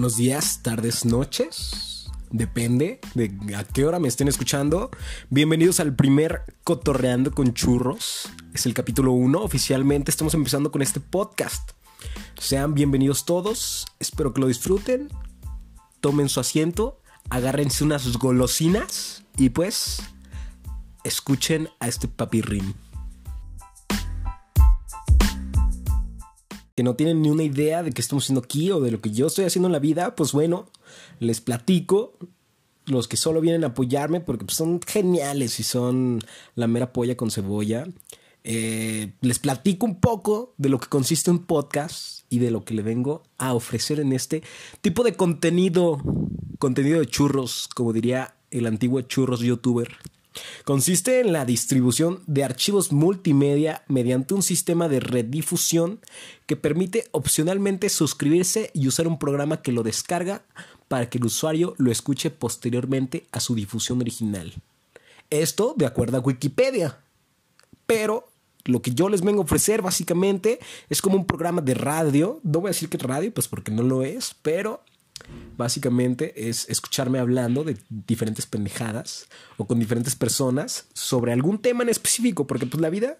buenos 0.00 0.16
días, 0.16 0.62
tardes, 0.62 1.04
noches. 1.04 2.08
Depende 2.30 3.00
de 3.12 3.54
a 3.54 3.64
qué 3.64 3.84
hora 3.84 3.98
me 3.98 4.08
estén 4.08 4.28
escuchando. 4.28 4.88
Bienvenidos 5.28 5.78
al 5.78 5.94
primer 5.94 6.42
Cotorreando 6.64 7.32
con 7.32 7.52
Churros. 7.52 8.30
Es 8.54 8.64
el 8.64 8.72
capítulo 8.72 9.12
1. 9.12 9.38
Oficialmente 9.42 10.10
estamos 10.10 10.32
empezando 10.32 10.72
con 10.72 10.80
este 10.80 11.00
podcast. 11.00 11.72
Sean 12.38 12.72
bienvenidos 12.72 13.26
todos. 13.26 13.84
Espero 13.98 14.32
que 14.32 14.40
lo 14.40 14.46
disfruten. 14.46 15.10
Tomen 16.00 16.30
su 16.30 16.40
asiento. 16.40 17.02
Agárrense 17.28 17.84
unas 17.84 18.10
golosinas. 18.16 19.22
Y 19.36 19.50
pues, 19.50 20.00
escuchen 21.04 21.68
a 21.78 21.88
este 21.88 22.08
papirrín. 22.08 22.74
Que 26.80 26.84
no 26.84 26.96
tienen 26.96 27.20
ni 27.20 27.28
una 27.28 27.42
idea 27.42 27.82
de 27.82 27.92
qué 27.92 28.00
estamos 28.00 28.24
haciendo 28.24 28.40
aquí 28.40 28.70
o 28.70 28.80
de 28.80 28.90
lo 28.90 29.02
que 29.02 29.10
yo 29.10 29.26
estoy 29.26 29.44
haciendo 29.44 29.68
en 29.68 29.74
la 29.74 29.80
vida, 29.80 30.16
pues 30.16 30.32
bueno, 30.32 30.70
les 31.18 31.42
platico. 31.42 32.14
Los 32.86 33.06
que 33.06 33.18
solo 33.18 33.42
vienen 33.42 33.64
a 33.64 33.66
apoyarme 33.66 34.22
porque 34.22 34.46
pues, 34.46 34.56
son 34.56 34.80
geniales 34.86 35.60
y 35.60 35.62
son 35.62 36.20
la 36.54 36.68
mera 36.68 36.94
polla 36.94 37.18
con 37.18 37.30
cebolla. 37.30 37.86
Eh, 38.44 39.12
les 39.20 39.38
platico 39.38 39.84
un 39.84 40.00
poco 40.00 40.54
de 40.56 40.70
lo 40.70 40.80
que 40.80 40.88
consiste 40.88 41.30
un 41.30 41.40
podcast 41.40 42.24
y 42.30 42.38
de 42.38 42.50
lo 42.50 42.64
que 42.64 42.72
le 42.72 42.80
vengo 42.80 43.24
a 43.36 43.52
ofrecer 43.52 44.00
en 44.00 44.14
este 44.14 44.42
tipo 44.80 45.04
de 45.04 45.12
contenido, 45.12 46.00
contenido 46.58 47.00
de 47.00 47.06
churros, 47.08 47.68
como 47.68 47.92
diría 47.92 48.36
el 48.50 48.64
antiguo 48.64 49.02
churros 49.02 49.40
youtuber. 49.40 49.98
Consiste 50.64 51.20
en 51.20 51.32
la 51.32 51.44
distribución 51.44 52.22
de 52.26 52.44
archivos 52.44 52.92
multimedia 52.92 53.82
mediante 53.88 54.34
un 54.34 54.42
sistema 54.42 54.88
de 54.88 55.00
redifusión 55.00 56.00
que 56.46 56.56
permite 56.56 57.06
opcionalmente 57.10 57.88
suscribirse 57.88 58.70
y 58.72 58.86
usar 58.86 59.06
un 59.08 59.18
programa 59.18 59.62
que 59.62 59.72
lo 59.72 59.82
descarga 59.82 60.42
para 60.88 61.08
que 61.08 61.18
el 61.18 61.24
usuario 61.24 61.74
lo 61.78 61.90
escuche 61.90 62.30
posteriormente 62.30 63.26
a 63.32 63.40
su 63.40 63.54
difusión 63.54 64.00
original. 64.00 64.54
Esto 65.30 65.74
de 65.76 65.86
acuerdo 65.86 66.16
a 66.18 66.20
Wikipedia. 66.20 66.98
Pero 67.86 68.28
lo 68.64 68.82
que 68.82 68.92
yo 68.92 69.08
les 69.08 69.22
vengo 69.22 69.40
a 69.40 69.44
ofrecer 69.44 69.82
básicamente 69.82 70.60
es 70.88 71.00
como 71.00 71.16
un 71.16 71.26
programa 71.26 71.60
de 71.60 71.74
radio. 71.74 72.40
No 72.42 72.60
voy 72.60 72.68
a 72.68 72.74
decir 72.74 72.88
que 72.88 72.98
radio, 72.98 73.32
pues 73.32 73.48
porque 73.48 73.70
no 73.70 73.82
lo 73.82 74.02
es, 74.02 74.34
pero 74.42 74.82
básicamente 75.56 76.48
es 76.48 76.68
escucharme 76.68 77.18
hablando 77.18 77.64
de 77.64 77.76
diferentes 77.88 78.46
pendejadas 78.46 79.28
o 79.56 79.66
con 79.66 79.78
diferentes 79.78 80.16
personas 80.16 80.86
sobre 80.94 81.32
algún 81.32 81.60
tema 81.60 81.82
en 81.82 81.88
específico, 81.88 82.46
porque 82.46 82.66
pues 82.66 82.80
la 82.80 82.90
vida 82.90 83.18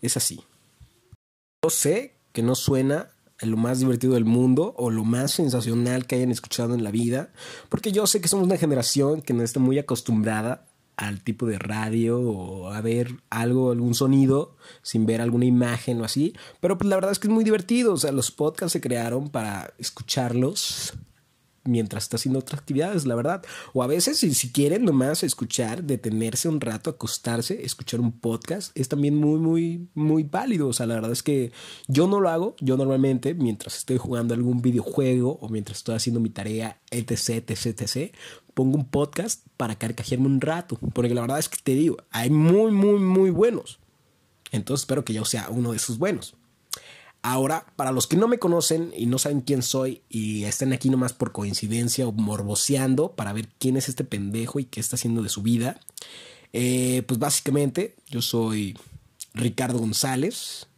es 0.00 0.16
así. 0.16 0.40
Yo 1.62 1.70
sé 1.70 2.14
que 2.32 2.42
no 2.42 2.54
suena 2.54 3.10
lo 3.40 3.56
más 3.56 3.80
divertido 3.80 4.14
del 4.14 4.24
mundo 4.24 4.74
o 4.76 4.90
lo 4.90 5.04
más 5.04 5.32
sensacional 5.32 6.06
que 6.06 6.16
hayan 6.16 6.30
escuchado 6.30 6.74
en 6.74 6.82
la 6.82 6.90
vida, 6.90 7.30
porque 7.68 7.92
yo 7.92 8.06
sé 8.06 8.20
que 8.20 8.28
somos 8.28 8.46
una 8.46 8.56
generación 8.56 9.22
que 9.22 9.34
no 9.34 9.42
está 9.42 9.60
muy 9.60 9.78
acostumbrada 9.78 10.66
al 10.96 11.22
tipo 11.22 11.46
de 11.46 11.58
radio 11.58 12.20
o 12.20 12.70
a 12.70 12.80
ver 12.80 13.14
algo, 13.30 13.70
algún 13.70 13.94
sonido 13.94 14.56
sin 14.82 15.06
ver 15.06 15.20
alguna 15.20 15.44
imagen 15.44 16.00
o 16.00 16.04
así, 16.04 16.34
pero 16.60 16.76
pues 16.76 16.88
la 16.88 16.96
verdad 16.96 17.12
es 17.12 17.20
que 17.20 17.28
es 17.28 17.32
muy 17.32 17.44
divertido, 17.44 17.92
o 17.92 17.96
sea, 17.96 18.10
los 18.10 18.32
podcasts 18.32 18.72
se 18.72 18.80
crearon 18.80 19.30
para 19.30 19.72
escucharlos 19.78 20.94
mientras 21.68 22.04
está 22.04 22.16
haciendo 22.16 22.40
otras 22.40 22.60
actividades, 22.60 23.06
la 23.06 23.14
verdad. 23.14 23.44
O 23.72 23.82
a 23.82 23.86
veces, 23.86 24.18
si, 24.18 24.34
si 24.34 24.50
quieren 24.50 24.84
nomás 24.84 25.22
escuchar, 25.22 25.84
detenerse 25.84 26.48
un 26.48 26.60
rato, 26.60 26.90
acostarse, 26.90 27.64
escuchar 27.64 28.00
un 28.00 28.12
podcast, 28.12 28.76
es 28.76 28.88
también 28.88 29.14
muy, 29.14 29.38
muy, 29.38 29.88
muy 29.94 30.22
válido. 30.24 30.68
O 30.68 30.72
sea, 30.72 30.86
la 30.86 30.94
verdad 30.94 31.12
es 31.12 31.22
que 31.22 31.52
yo 31.86 32.08
no 32.08 32.20
lo 32.20 32.28
hago. 32.28 32.56
Yo 32.60 32.76
normalmente, 32.76 33.34
mientras 33.34 33.76
estoy 33.76 33.98
jugando 33.98 34.34
algún 34.34 34.62
videojuego 34.62 35.38
o 35.40 35.48
mientras 35.48 35.78
estoy 35.78 35.96
haciendo 35.96 36.20
mi 36.20 36.30
tarea, 36.30 36.80
etc, 36.90 37.50
etc, 37.50 37.80
etc, 37.80 38.14
pongo 38.54 38.76
un 38.76 38.88
podcast 38.88 39.46
para 39.56 39.76
carcajearme 39.76 40.26
un 40.26 40.40
rato. 40.40 40.78
Porque 40.92 41.14
la 41.14 41.20
verdad 41.20 41.38
es 41.38 41.48
que 41.48 41.58
te 41.62 41.74
digo, 41.74 41.98
hay 42.10 42.30
muy, 42.30 42.72
muy, 42.72 42.98
muy 42.98 43.30
buenos. 43.30 43.78
Entonces 44.50 44.82
espero 44.82 45.04
que 45.04 45.12
yo 45.12 45.24
sea 45.24 45.48
uno 45.50 45.72
de 45.72 45.76
esos 45.76 45.98
buenos. 45.98 46.34
Ahora, 47.22 47.66
para 47.76 47.92
los 47.92 48.06
que 48.06 48.16
no 48.16 48.28
me 48.28 48.38
conocen 48.38 48.92
y 48.96 49.06
no 49.06 49.18
saben 49.18 49.40
quién 49.40 49.62
soy 49.62 50.02
y 50.08 50.44
estén 50.44 50.72
aquí 50.72 50.88
nomás 50.88 51.12
por 51.12 51.32
coincidencia 51.32 52.06
o 52.06 52.12
morboseando 52.12 53.12
para 53.12 53.32
ver 53.32 53.48
quién 53.58 53.76
es 53.76 53.88
este 53.88 54.04
pendejo 54.04 54.60
y 54.60 54.64
qué 54.64 54.80
está 54.80 54.96
haciendo 54.96 55.22
de 55.22 55.28
su 55.28 55.42
vida, 55.42 55.80
eh, 56.52 57.02
pues 57.06 57.18
básicamente 57.18 57.96
yo 58.08 58.22
soy 58.22 58.78
Ricardo 59.34 59.78
González. 59.78 60.68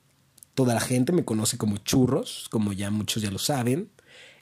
Toda 0.54 0.74
la 0.74 0.80
gente 0.80 1.12
me 1.12 1.24
conoce 1.24 1.58
como 1.58 1.78
Churros, 1.78 2.48
como 2.50 2.72
ya 2.72 2.90
muchos 2.90 3.22
ya 3.22 3.30
lo 3.30 3.38
saben. 3.38 3.90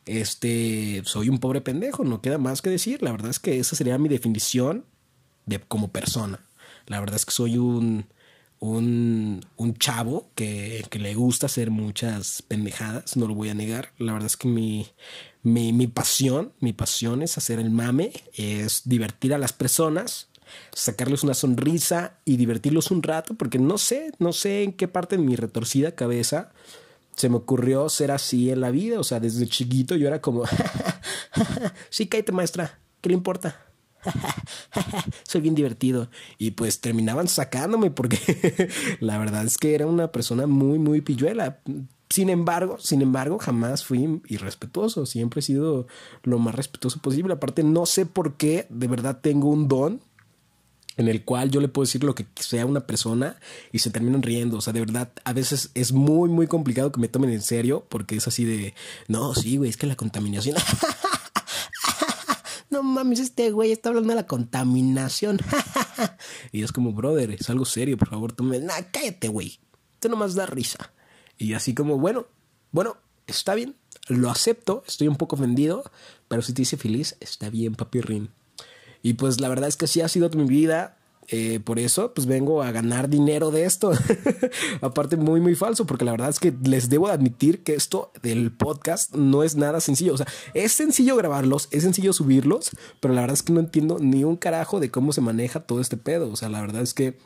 Este, 0.06 1.02
soy 1.04 1.28
un 1.28 1.38
pobre 1.38 1.60
pendejo, 1.60 2.04
no 2.04 2.22
queda 2.22 2.38
más 2.38 2.62
que 2.62 2.70
decir. 2.70 3.02
La 3.02 3.10
verdad 3.10 3.30
es 3.30 3.40
que 3.40 3.58
esa 3.58 3.76
sería 3.76 3.98
mi 3.98 4.08
definición 4.08 4.86
de 5.46 5.60
como 5.60 5.88
persona. 5.88 6.46
La 6.86 7.00
verdad 7.00 7.16
es 7.16 7.26
que 7.26 7.32
soy 7.32 7.58
un 7.58 8.06
un, 8.60 9.40
un 9.56 9.74
chavo 9.74 10.30
que, 10.34 10.84
que, 10.90 10.98
le 10.98 11.14
gusta 11.14 11.46
hacer 11.46 11.70
muchas 11.70 12.42
pendejadas, 12.42 13.16
no 13.16 13.26
lo 13.26 13.34
voy 13.34 13.50
a 13.50 13.54
negar. 13.54 13.92
La 13.98 14.12
verdad 14.12 14.26
es 14.26 14.36
que 14.36 14.48
mi, 14.48 14.88
mi, 15.42 15.72
mi 15.72 15.86
pasión, 15.86 16.52
mi 16.60 16.72
pasión 16.72 17.22
es 17.22 17.38
hacer 17.38 17.58
el 17.58 17.70
mame, 17.70 18.12
es 18.34 18.82
divertir 18.84 19.34
a 19.34 19.38
las 19.38 19.52
personas, 19.52 20.28
sacarles 20.72 21.22
una 21.22 21.34
sonrisa 21.34 22.18
y 22.24 22.36
divertirlos 22.36 22.90
un 22.90 23.02
rato, 23.02 23.34
porque 23.34 23.58
no 23.58 23.78
sé, 23.78 24.12
no 24.18 24.32
sé 24.32 24.62
en 24.62 24.72
qué 24.72 24.88
parte 24.88 25.16
de 25.16 25.22
mi 25.22 25.36
retorcida 25.36 25.94
cabeza 25.94 26.52
se 27.14 27.28
me 27.28 27.36
ocurrió 27.36 27.88
ser 27.88 28.12
así 28.12 28.50
en 28.50 28.60
la 28.60 28.70
vida. 28.70 29.00
O 29.00 29.04
sea, 29.04 29.18
desde 29.18 29.46
chiquito 29.46 29.96
yo 29.96 30.06
era 30.06 30.20
como, 30.20 30.44
sí, 31.90 32.06
cállate 32.06 32.32
maestra, 32.32 32.78
¿qué 33.00 33.08
le 33.08 33.14
importa? 33.14 33.67
soy 35.22 35.40
bien 35.40 35.54
divertido. 35.54 36.10
Y 36.38 36.52
pues 36.52 36.80
terminaban 36.80 37.28
sacándome 37.28 37.90
porque 37.90 38.68
la 39.00 39.18
verdad 39.18 39.44
es 39.44 39.58
que 39.58 39.74
era 39.74 39.86
una 39.86 40.12
persona 40.12 40.46
muy, 40.46 40.78
muy 40.78 41.00
pilluela. 41.00 41.60
Sin 42.10 42.30
embargo, 42.30 42.78
sin 42.78 43.02
embargo, 43.02 43.38
jamás 43.38 43.84
fui 43.84 44.22
irrespetuoso. 44.28 45.06
Siempre 45.06 45.40
he 45.40 45.42
sido 45.42 45.86
lo 46.22 46.38
más 46.38 46.54
respetuoso 46.54 47.00
posible. 47.00 47.34
Aparte, 47.34 47.62
no 47.62 47.86
sé 47.86 48.06
por 48.06 48.36
qué, 48.36 48.66
de 48.70 48.88
verdad 48.88 49.20
tengo 49.20 49.48
un 49.48 49.68
don 49.68 50.00
en 50.98 51.08
el 51.08 51.24
cual 51.24 51.50
yo 51.50 51.60
le 51.60 51.68
puedo 51.68 51.86
decir 51.86 52.02
lo 52.02 52.14
que 52.14 52.26
sea 52.34 52.64
a 52.64 52.66
una 52.66 52.80
persona 52.80 53.36
y 53.72 53.78
se 53.78 53.90
terminan 53.90 54.22
riendo. 54.22 54.58
O 54.58 54.60
sea, 54.60 54.72
de 54.72 54.80
verdad, 54.80 55.12
a 55.24 55.32
veces 55.32 55.70
es 55.74 55.92
muy, 55.92 56.28
muy 56.28 56.48
complicado 56.48 56.90
que 56.90 57.00
me 57.00 57.08
tomen 57.08 57.30
en 57.30 57.40
serio 57.40 57.86
porque 57.88 58.16
es 58.16 58.26
así 58.26 58.44
de, 58.44 58.74
no, 59.06 59.34
sí, 59.34 59.56
güey, 59.56 59.70
es 59.70 59.76
que 59.76 59.86
la 59.86 59.96
contaminación... 59.96 60.56
no 62.70 62.82
mames, 62.82 63.20
este 63.20 63.50
güey 63.50 63.72
está 63.72 63.88
hablando 63.88 64.10
de 64.10 64.16
la 64.16 64.26
contaminación. 64.26 65.38
y 66.52 66.62
es 66.62 66.72
como, 66.72 66.92
brother, 66.92 67.32
es 67.32 67.48
algo 67.50 67.64
serio, 67.64 67.96
por 67.96 68.08
favor, 68.08 68.32
tome. 68.32 68.58
Nah, 68.60 68.82
cállate, 68.92 69.28
güey. 69.28 69.58
Tú 70.00 70.08
nomás 70.08 70.34
da 70.34 70.46
risa. 70.46 70.92
Y 71.36 71.54
así 71.54 71.74
como, 71.74 71.98
bueno, 71.98 72.26
bueno, 72.70 72.96
está 73.26 73.54
bien, 73.54 73.76
lo 74.08 74.30
acepto, 74.30 74.82
estoy 74.86 75.08
un 75.08 75.16
poco 75.16 75.36
ofendido, 75.36 75.84
pero 76.28 76.42
si 76.42 76.52
te 76.52 76.62
hice 76.62 76.76
feliz, 76.76 77.16
está 77.20 77.50
bien, 77.50 77.74
papirrín. 77.74 78.30
Y 79.02 79.14
pues 79.14 79.40
la 79.40 79.48
verdad 79.48 79.68
es 79.68 79.76
que 79.76 79.86
sí 79.86 80.00
ha 80.00 80.08
sido 80.08 80.28
mi 80.30 80.44
vida. 80.44 80.97
Eh, 81.30 81.60
por 81.60 81.78
eso, 81.78 82.14
pues 82.14 82.26
vengo 82.26 82.62
a 82.62 82.72
ganar 82.72 83.10
dinero 83.10 83.50
de 83.50 83.64
esto. 83.64 83.92
Aparte, 84.80 85.16
muy, 85.16 85.40
muy 85.40 85.54
falso, 85.54 85.84
porque 85.84 86.06
la 86.06 86.12
verdad 86.12 86.30
es 86.30 86.38
que 86.38 86.54
les 86.64 86.88
debo 86.88 87.08
admitir 87.08 87.62
que 87.62 87.74
esto 87.74 88.10
del 88.22 88.50
podcast 88.50 89.14
no 89.14 89.42
es 89.42 89.54
nada 89.54 89.80
sencillo. 89.80 90.14
O 90.14 90.16
sea, 90.16 90.26
es 90.54 90.72
sencillo 90.72 91.16
grabarlos, 91.16 91.68
es 91.70 91.82
sencillo 91.82 92.14
subirlos, 92.14 92.70
pero 93.00 93.12
la 93.12 93.20
verdad 93.20 93.34
es 93.34 93.42
que 93.42 93.52
no 93.52 93.60
entiendo 93.60 93.98
ni 94.00 94.24
un 94.24 94.36
carajo 94.36 94.80
de 94.80 94.90
cómo 94.90 95.12
se 95.12 95.20
maneja 95.20 95.60
todo 95.60 95.82
este 95.82 95.98
pedo. 95.98 96.30
O 96.30 96.36
sea, 96.36 96.48
la 96.48 96.62
verdad 96.62 96.80
es 96.80 96.94
que 96.94 97.18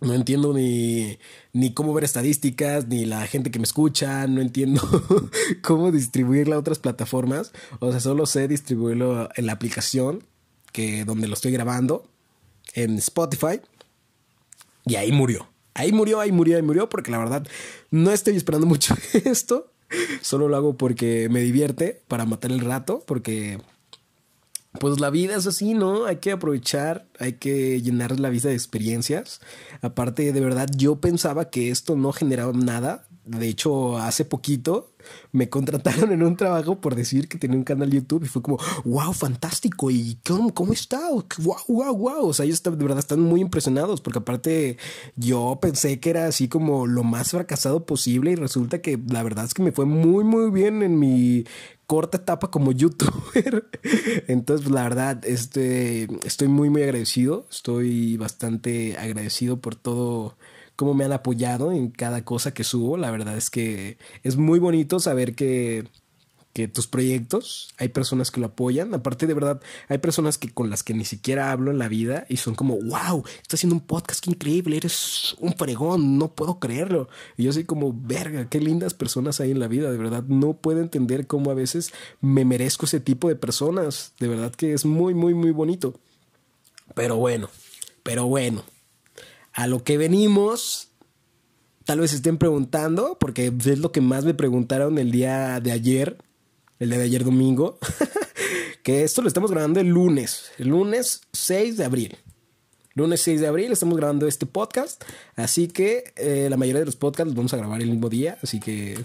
no 0.00 0.14
entiendo 0.14 0.52
ni, 0.52 1.18
ni 1.52 1.74
cómo 1.74 1.94
ver 1.94 2.04
estadísticas, 2.04 2.86
ni 2.86 3.06
la 3.06 3.26
gente 3.26 3.50
que 3.50 3.58
me 3.58 3.64
escucha, 3.64 4.28
no 4.28 4.40
entiendo 4.40 4.82
cómo 5.62 5.90
distribuirla 5.90 6.54
a 6.54 6.60
otras 6.60 6.78
plataformas. 6.78 7.52
O 7.80 7.90
sea, 7.90 7.98
solo 7.98 8.26
sé 8.26 8.46
distribuirlo 8.46 9.30
en 9.34 9.46
la 9.46 9.52
aplicación 9.52 10.22
que 10.70 11.04
donde 11.04 11.26
lo 11.26 11.34
estoy 11.34 11.50
grabando 11.50 12.13
en 12.72 12.98
Spotify. 12.98 13.60
Y 14.86 14.96
ahí 14.96 15.12
murió. 15.12 15.48
Ahí 15.74 15.92
murió, 15.92 16.20
ahí 16.20 16.32
murió, 16.32 16.56
ahí 16.56 16.62
murió, 16.62 16.88
porque 16.88 17.10
la 17.10 17.18
verdad 17.18 17.46
no 17.90 18.10
estoy 18.10 18.36
esperando 18.36 18.66
mucho 18.74 18.94
esto. 19.12 19.70
Solo 20.22 20.48
lo 20.48 20.56
hago 20.56 20.76
porque 20.76 21.28
me 21.28 21.40
divierte, 21.40 22.02
para 22.08 22.24
matar 22.24 22.50
el 22.50 22.60
rato, 22.60 23.02
porque 23.06 23.58
pues 24.80 24.98
la 24.98 25.10
vida 25.10 25.36
es 25.36 25.46
así, 25.46 25.74
¿no? 25.74 26.06
Hay 26.06 26.16
que 26.16 26.32
aprovechar, 26.32 27.06
hay 27.18 27.34
que 27.34 27.80
llenar 27.80 28.18
la 28.18 28.28
vida 28.28 28.48
de 28.48 28.56
experiencias. 28.56 29.40
Aparte, 29.82 30.32
de 30.32 30.40
verdad, 30.40 30.68
yo 30.76 30.96
pensaba 30.96 31.50
que 31.50 31.70
esto 31.70 31.96
no 31.96 32.12
generaba 32.12 32.52
nada. 32.52 33.06
De 33.24 33.48
hecho, 33.48 33.96
hace 33.98 34.24
poquito 34.24 34.90
me 35.32 35.48
contrataron 35.48 36.12
en 36.12 36.22
un 36.22 36.36
trabajo 36.36 36.80
por 36.80 36.94
decir 36.94 37.28
que 37.28 37.38
tenía 37.38 37.56
un 37.56 37.64
canal 37.64 37.90
YouTube 37.90 38.24
y 38.24 38.28
fue 38.28 38.42
como, 38.42 38.58
wow, 38.84 39.12
fantástico. 39.12 39.90
¿Y 39.90 40.18
cómo, 40.26 40.52
cómo 40.52 40.72
está? 40.72 41.10
Wow, 41.10 41.56
wow, 41.68 41.96
wow. 41.96 42.28
O 42.28 42.32
sea, 42.34 42.44
ellos 42.44 42.62
de 42.62 42.70
verdad 42.70 42.98
están 42.98 43.20
muy 43.20 43.40
impresionados 43.40 44.00
porque 44.00 44.18
aparte 44.18 44.78
yo 45.16 45.58
pensé 45.60 46.00
que 46.00 46.10
era 46.10 46.26
así 46.26 46.48
como 46.48 46.86
lo 46.86 47.02
más 47.02 47.30
fracasado 47.30 47.86
posible 47.86 48.32
y 48.32 48.36
resulta 48.36 48.80
que 48.80 48.98
la 49.08 49.22
verdad 49.22 49.44
es 49.46 49.54
que 49.54 49.62
me 49.62 49.72
fue 49.72 49.86
muy, 49.86 50.24
muy 50.24 50.50
bien 50.50 50.82
en 50.82 50.98
mi 50.98 51.44
corta 51.86 52.18
etapa 52.18 52.50
como 52.50 52.72
youtuber. 52.72 53.68
Entonces, 54.28 54.66
pues, 54.66 54.74
la 54.74 54.82
verdad, 54.82 55.24
este, 55.24 56.08
estoy 56.24 56.48
muy, 56.48 56.70
muy 56.70 56.82
agradecido. 56.82 57.46
Estoy 57.50 58.16
bastante 58.16 58.96
agradecido 58.98 59.60
por 59.60 59.74
todo 59.74 60.36
cómo 60.76 60.94
me 60.94 61.04
han 61.04 61.12
apoyado 61.12 61.72
en 61.72 61.90
cada 61.90 62.24
cosa 62.24 62.54
que 62.54 62.64
subo. 62.64 62.96
La 62.96 63.10
verdad 63.10 63.36
es 63.36 63.50
que 63.50 63.98
es 64.22 64.36
muy 64.36 64.58
bonito 64.58 65.00
saber 65.00 65.34
que 65.34 65.84
que 66.54 66.68
tus 66.68 66.86
proyectos, 66.86 67.74
hay 67.78 67.88
personas 67.88 68.30
que 68.30 68.40
lo 68.40 68.46
apoyan, 68.46 68.94
aparte 68.94 69.26
de 69.26 69.34
verdad, 69.34 69.60
hay 69.88 69.98
personas 69.98 70.38
que 70.38 70.50
con 70.50 70.70
las 70.70 70.84
que 70.84 70.94
ni 70.94 71.04
siquiera 71.04 71.50
hablo 71.50 71.72
en 71.72 71.78
la 71.78 71.88
vida 71.88 72.26
y 72.28 72.36
son 72.36 72.54
como, 72.54 72.76
wow, 72.76 73.24
estás 73.42 73.58
haciendo 73.58 73.74
un 73.74 73.80
podcast, 73.80 74.24
increíble, 74.28 74.76
eres 74.76 75.34
un 75.40 75.54
fregón, 75.54 76.16
no 76.16 76.28
puedo 76.32 76.60
creerlo. 76.60 77.08
Y 77.36 77.42
yo 77.42 77.52
soy 77.52 77.64
como, 77.64 77.92
verga, 77.92 78.48
qué 78.48 78.60
lindas 78.60 78.94
personas 78.94 79.40
hay 79.40 79.50
en 79.50 79.58
la 79.58 79.66
vida, 79.66 79.90
de 79.90 79.98
verdad, 79.98 80.22
no 80.28 80.52
puedo 80.52 80.80
entender 80.80 81.26
cómo 81.26 81.50
a 81.50 81.54
veces 81.54 81.92
me 82.20 82.44
merezco 82.44 82.86
ese 82.86 83.00
tipo 83.00 83.28
de 83.28 83.34
personas, 83.34 84.12
de 84.20 84.28
verdad 84.28 84.54
que 84.54 84.74
es 84.74 84.84
muy, 84.84 85.12
muy, 85.12 85.34
muy 85.34 85.50
bonito. 85.50 85.98
Pero 86.94 87.16
bueno, 87.16 87.50
pero 88.04 88.26
bueno, 88.26 88.62
a 89.54 89.66
lo 89.66 89.82
que 89.82 89.96
venimos, 89.96 90.88
tal 91.84 92.00
vez 92.00 92.12
estén 92.12 92.36
preguntando, 92.36 93.16
porque 93.18 93.52
es 93.64 93.78
lo 93.78 93.92
que 93.92 94.00
más 94.00 94.24
me 94.24 94.34
preguntaron 94.34 94.98
el 94.98 95.10
día 95.10 95.60
de 95.60 95.72
ayer 95.72 96.18
el 96.78 96.90
día 96.90 96.98
de 96.98 97.04
ayer 97.04 97.24
domingo, 97.24 97.78
que 98.82 99.04
esto 99.04 99.22
lo 99.22 99.28
estamos 99.28 99.50
grabando 99.50 99.80
el 99.80 99.88
lunes, 99.88 100.50
el 100.58 100.68
lunes 100.68 101.22
6 101.32 101.76
de 101.76 101.84
abril. 101.84 102.18
Lunes 102.94 103.22
6 103.22 103.40
de 103.40 103.46
abril 103.48 103.72
estamos 103.72 103.96
grabando 103.96 104.28
este 104.28 104.46
podcast, 104.46 105.02
así 105.34 105.66
que 105.66 106.12
eh, 106.16 106.46
la 106.48 106.56
mayoría 106.56 106.80
de 106.80 106.86
los 106.86 106.96
podcasts 106.96 107.26
los 107.26 107.34
vamos 107.34 107.52
a 107.52 107.56
grabar 107.56 107.82
el 107.82 107.90
mismo 107.90 108.08
día, 108.08 108.38
así 108.42 108.60
que 108.60 109.04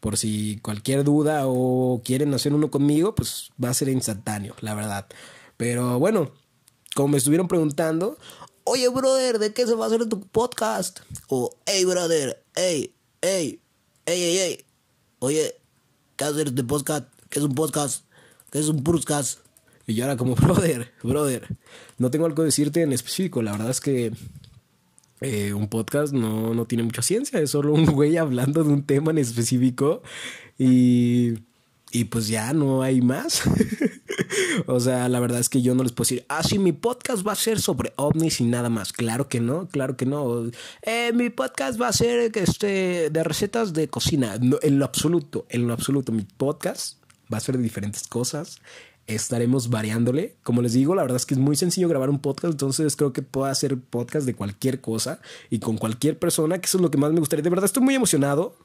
por 0.00 0.16
si 0.16 0.58
cualquier 0.62 1.04
duda 1.04 1.42
o 1.44 2.00
quieren 2.04 2.34
hacer 2.34 2.54
uno 2.54 2.70
conmigo, 2.70 3.14
pues 3.14 3.50
va 3.62 3.68
a 3.68 3.74
ser 3.74 3.88
instantáneo, 3.88 4.56
la 4.60 4.74
verdad. 4.74 5.06
Pero 5.56 5.98
bueno, 5.98 6.32
como 6.94 7.08
me 7.08 7.18
estuvieron 7.18 7.46
preguntando, 7.46 8.18
oye 8.64 8.88
brother, 8.88 9.38
¿de 9.38 9.52
qué 9.52 9.66
se 9.66 9.74
va 9.74 9.84
a 9.84 9.88
hacer 9.88 10.08
tu 10.08 10.20
podcast? 10.20 11.00
O, 11.28 11.54
hey 11.66 11.84
brother, 11.84 12.42
hey, 12.54 12.94
hey, 13.22 13.60
hey, 14.06 14.20
hey, 14.22 14.38
hey, 14.38 14.64
oye, 15.18 15.54
¿qué 16.16 16.24
hacer 16.24 16.48
este 16.48 16.64
podcast? 16.64 17.06
¿Qué 17.28 17.38
es 17.38 17.44
un 17.44 17.54
podcast? 17.54 18.04
¿Qué 18.50 18.58
es 18.58 18.68
un 18.68 18.82
podcast? 18.82 19.40
Y 19.86 19.94
yo 19.94 20.04
era 20.04 20.16
como, 20.16 20.34
brother, 20.36 20.92
brother, 21.02 21.48
no 21.98 22.10
tengo 22.10 22.26
algo 22.26 22.36
que 22.36 22.44
decirte 22.44 22.82
en 22.82 22.92
específico. 22.92 23.42
La 23.42 23.52
verdad 23.52 23.70
es 23.70 23.80
que 23.80 24.12
eh, 25.20 25.52
un 25.52 25.68
podcast 25.68 26.12
no, 26.12 26.54
no 26.54 26.64
tiene 26.64 26.82
mucha 26.82 27.02
ciencia, 27.02 27.40
es 27.40 27.50
solo 27.50 27.72
un 27.74 27.86
güey 27.92 28.16
hablando 28.16 28.64
de 28.64 28.70
un 28.70 28.84
tema 28.84 29.10
en 29.10 29.18
específico 29.18 30.02
y, 30.58 31.34
y 31.92 32.04
pues 32.04 32.28
ya 32.28 32.52
no 32.52 32.82
hay 32.82 33.00
más. 33.00 33.42
o 34.66 34.80
sea, 34.80 35.08
la 35.08 35.20
verdad 35.20 35.40
es 35.40 35.48
que 35.48 35.62
yo 35.62 35.74
no 35.74 35.82
les 35.82 35.92
puedo 35.92 36.06
decir, 36.06 36.24
ah, 36.28 36.42
sí, 36.42 36.58
mi 36.58 36.72
podcast 36.72 37.26
va 37.26 37.32
a 37.32 37.36
ser 37.36 37.60
sobre 37.60 37.92
ovnis 37.96 38.40
y 38.40 38.44
nada 38.44 38.68
más. 38.68 38.92
Claro 38.92 39.28
que 39.28 39.40
no, 39.40 39.68
claro 39.68 39.96
que 39.96 40.06
no. 40.06 40.50
Eh, 40.82 41.12
mi 41.14 41.30
podcast 41.30 41.80
va 41.80 41.88
a 41.88 41.92
ser 41.92 42.30
este, 42.36 43.10
de 43.10 43.24
recetas 43.24 43.72
de 43.72 43.88
cocina. 43.88 44.34
en 44.34 44.78
lo 44.78 44.84
absoluto, 44.84 45.46
en 45.48 45.66
lo 45.66 45.72
absoluto. 45.72 46.12
Mi 46.12 46.22
podcast 46.22 46.98
va 47.32 47.38
a 47.38 47.40
ser 47.40 47.56
de 47.56 47.62
diferentes 47.62 48.06
cosas. 48.06 48.60
Estaremos 49.06 49.70
variándole. 49.70 50.36
Como 50.42 50.62
les 50.62 50.72
digo, 50.72 50.94
la 50.94 51.02
verdad 51.02 51.16
es 51.16 51.26
que 51.26 51.34
es 51.34 51.40
muy 51.40 51.56
sencillo 51.56 51.88
grabar 51.88 52.10
un 52.10 52.20
podcast, 52.20 52.52
entonces 52.52 52.94
creo 52.94 53.12
que 53.12 53.22
puedo 53.22 53.46
hacer 53.46 53.76
podcast 53.76 54.24
de 54.24 54.34
cualquier 54.34 54.80
cosa 54.80 55.20
y 55.48 55.58
con 55.58 55.78
cualquier 55.78 56.18
persona, 56.18 56.58
que 56.60 56.66
eso 56.66 56.78
es 56.78 56.82
lo 56.82 56.90
que 56.90 56.98
más 56.98 57.12
me 57.12 57.18
gustaría. 57.18 57.42
De 57.42 57.50
verdad 57.50 57.64
estoy 57.64 57.82
muy 57.82 57.94
emocionado 57.94 58.56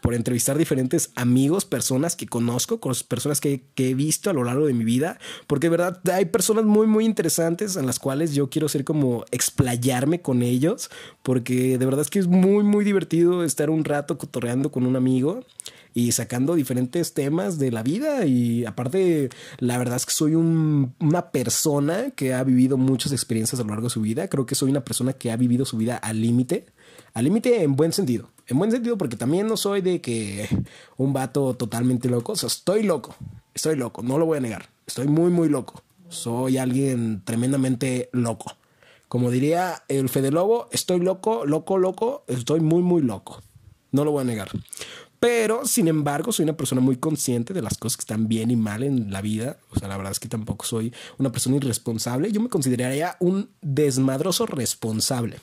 por 0.00 0.14
entrevistar 0.14 0.58
diferentes 0.58 1.10
amigos, 1.14 1.64
personas 1.64 2.16
que 2.16 2.26
conozco, 2.26 2.80
con 2.80 2.94
personas 3.08 3.40
que, 3.40 3.62
he 3.76 3.94
visto 3.94 4.28
a 4.28 4.32
lo 4.32 4.44
largo 4.44 4.66
de 4.66 4.74
mi 4.74 4.84
vida, 4.84 5.18
porque 5.46 5.66
de 5.66 5.70
verdad 5.70 6.00
hay 6.10 6.26
personas 6.26 6.64
muy, 6.64 6.86
muy 6.86 7.04
interesantes 7.04 7.76
en 7.76 7.86
las 7.86 7.98
cuales 7.98 8.34
yo 8.34 8.50
quiero 8.50 8.68
ser 8.68 8.84
como 8.84 9.24
explayarme 9.30 10.20
con 10.20 10.42
ellos, 10.42 10.90
porque 11.22 11.78
de 11.78 11.84
verdad 11.86 12.02
es 12.02 12.10
que 12.10 12.18
es 12.18 12.26
muy, 12.26 12.62
muy 12.62 12.84
divertido 12.84 13.42
estar 13.42 13.70
un 13.70 13.84
rato 13.84 14.18
cotorreando 14.18 14.70
con 14.70 14.86
un 14.86 14.96
amigo 14.96 15.40
y 15.94 16.12
sacando 16.12 16.54
diferentes 16.54 17.14
temas 17.14 17.58
de 17.58 17.70
la 17.70 17.82
vida. 17.82 18.26
Y 18.26 18.64
aparte 18.64 19.30
la 19.58 19.78
verdad 19.78 19.96
es 19.96 20.06
que 20.06 20.12
soy 20.12 20.34
una 20.34 21.30
persona 21.30 22.10
que 22.10 22.34
ha 22.34 22.44
vivido 22.44 22.76
muchas 22.76 23.12
experiencias 23.12 23.60
a 23.60 23.64
lo 23.64 23.70
largo 23.70 23.84
de 23.84 23.90
su 23.90 24.00
vida, 24.00 24.28
creo 24.28 24.46
que 24.46 24.54
soy 24.54 24.70
una 24.70 24.84
persona 24.84 25.12
que 25.12 25.30
ha 25.30 25.36
vivido 25.36 25.64
su 25.64 25.76
vida 25.76 25.96
al 25.96 26.20
límite, 26.20 26.66
al 27.14 27.24
límite 27.24 27.62
en 27.62 27.76
buen 27.76 27.92
sentido, 27.92 28.30
en 28.50 28.58
buen 28.58 28.70
sentido, 28.72 28.98
porque 28.98 29.16
también 29.16 29.46
no 29.46 29.56
soy 29.56 29.80
de 29.80 30.00
que 30.00 30.48
un 30.96 31.12
vato 31.12 31.54
totalmente 31.54 32.08
loco. 32.08 32.32
O 32.32 32.36
sea, 32.36 32.48
estoy 32.48 32.82
loco. 32.82 33.14
Estoy 33.54 33.76
loco, 33.76 34.02
no 34.02 34.18
lo 34.18 34.26
voy 34.26 34.38
a 34.38 34.40
negar. 34.40 34.68
Estoy 34.86 35.06
muy, 35.06 35.30
muy 35.30 35.48
loco. 35.48 35.82
Soy 36.08 36.58
alguien 36.58 37.22
tremendamente 37.24 38.10
loco. 38.12 38.56
Como 39.08 39.30
diría 39.30 39.82
el 39.88 40.08
Fede 40.08 40.30
Lobo, 40.30 40.68
estoy 40.72 41.00
loco, 41.00 41.46
loco, 41.46 41.78
loco. 41.78 42.24
Estoy 42.26 42.60
muy, 42.60 42.82
muy 42.82 43.02
loco. 43.02 43.40
No 43.92 44.04
lo 44.04 44.12
voy 44.12 44.22
a 44.22 44.24
negar. 44.24 44.50
Pero, 45.20 45.66
sin 45.66 45.86
embargo, 45.86 46.32
soy 46.32 46.44
una 46.44 46.56
persona 46.56 46.80
muy 46.80 46.96
consciente 46.96 47.52
de 47.52 47.62
las 47.62 47.76
cosas 47.76 47.98
que 47.98 48.02
están 48.02 48.26
bien 48.26 48.50
y 48.50 48.56
mal 48.56 48.82
en 48.82 49.12
la 49.12 49.20
vida. 49.20 49.58
O 49.70 49.78
sea, 49.78 49.86
la 49.86 49.96
verdad 49.96 50.12
es 50.12 50.20
que 50.20 50.28
tampoco 50.28 50.64
soy 50.64 50.92
una 51.18 51.30
persona 51.30 51.56
irresponsable. 51.56 52.32
Yo 52.32 52.40
me 52.40 52.48
consideraría 52.48 53.16
un 53.20 53.50
desmadroso 53.60 54.46
responsable 54.46 55.38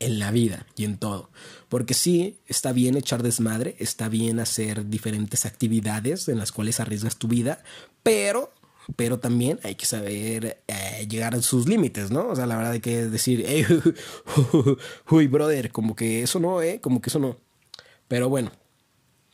en 0.00 0.18
la 0.18 0.30
vida 0.32 0.66
y 0.76 0.84
en 0.84 0.98
todo. 0.98 1.30
Porque 1.68 1.94
sí, 1.94 2.38
está 2.46 2.72
bien 2.72 2.96
echar 2.96 3.22
desmadre, 3.22 3.76
está 3.78 4.08
bien 4.08 4.40
hacer 4.40 4.88
diferentes 4.88 5.46
actividades 5.46 6.28
en 6.28 6.38
las 6.38 6.50
cuales 6.50 6.80
arriesgas 6.80 7.16
tu 7.16 7.28
vida, 7.28 7.62
pero 8.02 8.52
pero 8.96 9.20
también 9.20 9.60
hay 9.62 9.76
que 9.76 9.86
saber 9.86 10.62
eh, 10.66 11.06
llegar 11.08 11.34
a 11.34 11.42
sus 11.42 11.68
límites, 11.68 12.10
¿no? 12.10 12.28
O 12.28 12.34
sea, 12.34 12.46
la 12.46 12.56
verdad 12.56 12.72
hay 12.72 12.80
que 12.80 13.06
decir, 13.06 13.44
hey, 13.46 13.64
uy, 15.08 15.26
brother, 15.28 15.70
como 15.70 15.94
que 15.94 16.22
eso 16.22 16.40
no, 16.40 16.60
¿eh? 16.62 16.80
Como 16.80 17.00
que 17.00 17.10
eso 17.10 17.18
no. 17.18 17.36
Pero 18.08 18.28
bueno, 18.28 18.50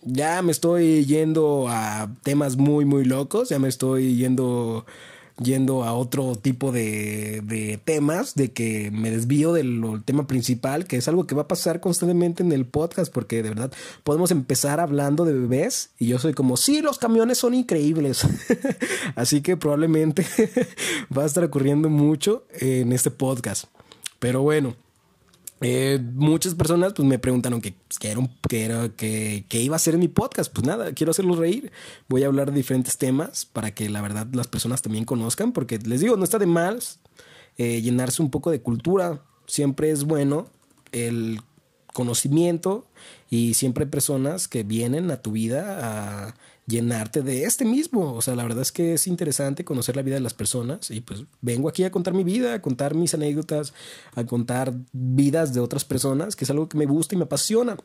ya 0.03 0.43
me 0.43 0.53
estoy 0.53 1.05
yendo 1.07 1.67
a 1.69 2.13
temas 2.23 2.57
muy, 2.57 2.85
muy 2.85 3.05
locos, 3.05 3.49
ya 3.49 3.59
me 3.59 3.69
estoy 3.69 4.17
yendo 4.17 4.85
yendo 5.43 5.85
a 5.85 5.93
otro 5.95 6.37
tipo 6.37 6.73
de, 6.73 7.81
temas, 7.85 8.35
de 8.35 8.53
que 8.53 8.91
me 8.91 9.11
desvío 9.11 9.53
del 9.53 10.03
tema 10.05 10.27
principal, 10.27 10.87
que 10.87 10.97
es 10.97 11.09
algo 11.09 11.27
que 11.27 11.35
va 11.35 11.43
a 11.43 11.49
pasar 11.49 11.81
constantemente 11.81 12.43
en 12.43 12.53
el 12.53 12.67
podcast, 12.67 13.13
porque 13.13 13.43
de 13.43 13.51
verdad 13.51 13.73
podemos 14.05 14.31
empezar 14.31 14.81
hablando 14.81 15.25
de 15.25 15.33
bebés 15.33 15.91
y 15.99 16.09
yo 16.09 16.19
soy 16.19 16.33
como, 16.33 16.57
sí, 16.57 16.81
los 16.81 16.99
camiones 16.99 17.39
son 17.39 17.55
increíbles. 17.55 18.27
Así 19.15 19.43
que 19.43 19.57
probablemente 19.57 20.27
va 21.17 21.23
a 21.23 21.27
estar 21.27 21.45
ocurriendo 21.45 21.89
mucho 21.91 22.45
en 22.59 22.93
este 22.93 23.11
podcast. 23.11 23.65
Pero 24.19 24.43
bueno. 24.43 24.86
Eh, 25.63 25.99
muchas 26.15 26.55
personas 26.55 26.93
pues 26.93 27.09
me 27.09 27.19
preguntaron 27.19 27.63
que, 27.63 27.75
era 28.03 28.21
que, 28.49 28.65
era, 28.65 28.89
que, 28.91 29.45
iba 29.63 29.77
a 29.77 29.79
ser 29.79 29.95
en 29.95 30.01
mi 30.01 30.09
podcast. 30.09 30.53
Pues 30.53 30.67
nada, 30.67 30.93
quiero 30.93 31.11
hacerlos 31.11 31.39
reír. 31.39 31.73
Voy 32.09 32.25
a 32.25 32.27
hablar 32.27 32.51
de 32.51 32.57
diferentes 32.57 32.99
temas 32.99 33.47
para 33.47 33.73
que 33.73 33.89
la 33.89 34.03
verdad 34.03 34.27
las 34.33 34.49
personas 34.49 34.83
también 34.83 35.05
conozcan, 35.05 35.53
porque 35.53 35.79
les 35.79 36.01
digo, 36.01 36.17
no 36.17 36.25
está 36.25 36.39
de 36.39 36.47
más 36.47 37.01
eh, 37.57 37.81
llenarse 37.81 38.23
un 38.23 38.31
poco 38.31 38.51
de 38.51 38.61
cultura. 38.61 39.23
Siempre 39.47 39.91
es 39.91 40.05
bueno 40.05 40.49
el 40.93 41.41
conocimiento 41.93 42.87
y 43.31 43.55
siempre 43.55 43.85
hay 43.85 43.91
personas 43.91 44.49
que 44.49 44.63
vienen 44.65 45.11
a 45.11 45.23
tu 45.23 45.33
vida 45.33 46.27
a 46.29 46.35
llenarte 46.67 47.23
de 47.23 47.45
este 47.45 47.65
mismo. 47.65 48.15
O 48.15 48.23
sea, 48.23 48.35
la 48.35 48.43
verdad 48.43 48.63
es 48.63 48.73
que 48.73 48.95
es 48.95 49.07
interesante 49.07 49.65
conocer 49.65 49.97
la 49.97 50.03
vida 50.03 50.17
de 50.17 50.21
las 50.21 50.35
personas 50.35 50.91
y 50.91 51.01
pues 51.01 51.25
vengo 51.41 51.69
aquí 51.69 51.85
a 51.85 51.91
contar 51.91 52.15
mi 52.15 52.25
vida, 52.25 52.55
a 52.55 52.63
contar 52.63 52.95
mis 52.95 53.15
anécdotas, 53.15 53.73
a 54.15 54.25
contar 54.25 54.75
vidas 54.93 55.55
de 55.55 55.61
otras 55.61 55.85
personas, 55.85 56.37
que 56.37 56.45
es 56.45 56.51
algo 56.51 56.69
que 56.69 56.79
me 56.79 56.87
gusta 56.87 57.15
y 57.15 57.19
me 57.19 57.25
apasiona. 57.25 57.77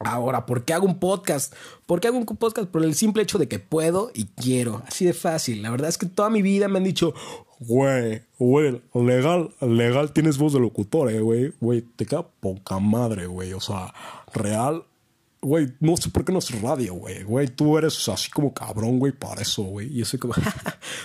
Ahora, 0.00 0.44
¿por 0.44 0.64
qué 0.64 0.72
hago 0.72 0.86
un 0.86 0.98
podcast? 0.98 1.54
¿Por 1.86 2.00
qué 2.00 2.08
hago 2.08 2.18
un 2.18 2.26
podcast? 2.26 2.68
Por 2.68 2.84
el 2.84 2.94
simple 2.94 3.22
hecho 3.22 3.38
de 3.38 3.48
que 3.48 3.58
puedo 3.58 4.10
y 4.12 4.24
quiero. 4.26 4.82
Así 4.86 5.04
de 5.04 5.12
fácil. 5.12 5.62
La 5.62 5.70
verdad 5.70 5.88
es 5.88 5.98
que 5.98 6.06
toda 6.06 6.30
mi 6.30 6.42
vida 6.42 6.68
me 6.68 6.78
han 6.78 6.84
dicho, 6.84 7.14
güey, 7.60 8.22
güey, 8.38 8.82
legal, 8.92 9.54
legal 9.60 10.12
tienes 10.12 10.36
voz 10.36 10.52
de 10.52 10.60
locutor, 10.60 11.10
eh, 11.10 11.20
güey. 11.20 11.52
Güey, 11.60 11.82
te 11.82 12.06
queda 12.06 12.26
poca 12.40 12.78
madre, 12.80 13.26
güey. 13.26 13.52
O 13.52 13.60
sea, 13.60 13.94
real, 14.34 14.84
güey, 15.44 15.72
no 15.80 15.96
sé 15.96 16.10
por 16.10 16.24
qué 16.24 16.32
no 16.32 16.38
es 16.38 16.60
radio, 16.60 16.94
güey. 16.94 17.22
Güey, 17.22 17.48
tú 17.48 17.76
eres 17.78 18.08
así 18.08 18.30
como 18.30 18.52
cabrón, 18.52 18.98
güey, 18.98 19.12
para 19.12 19.42
eso, 19.42 19.62
güey. 19.62 19.88
Y 19.88 19.98
yo 19.98 20.04
soy 20.04 20.18
como, 20.18 20.34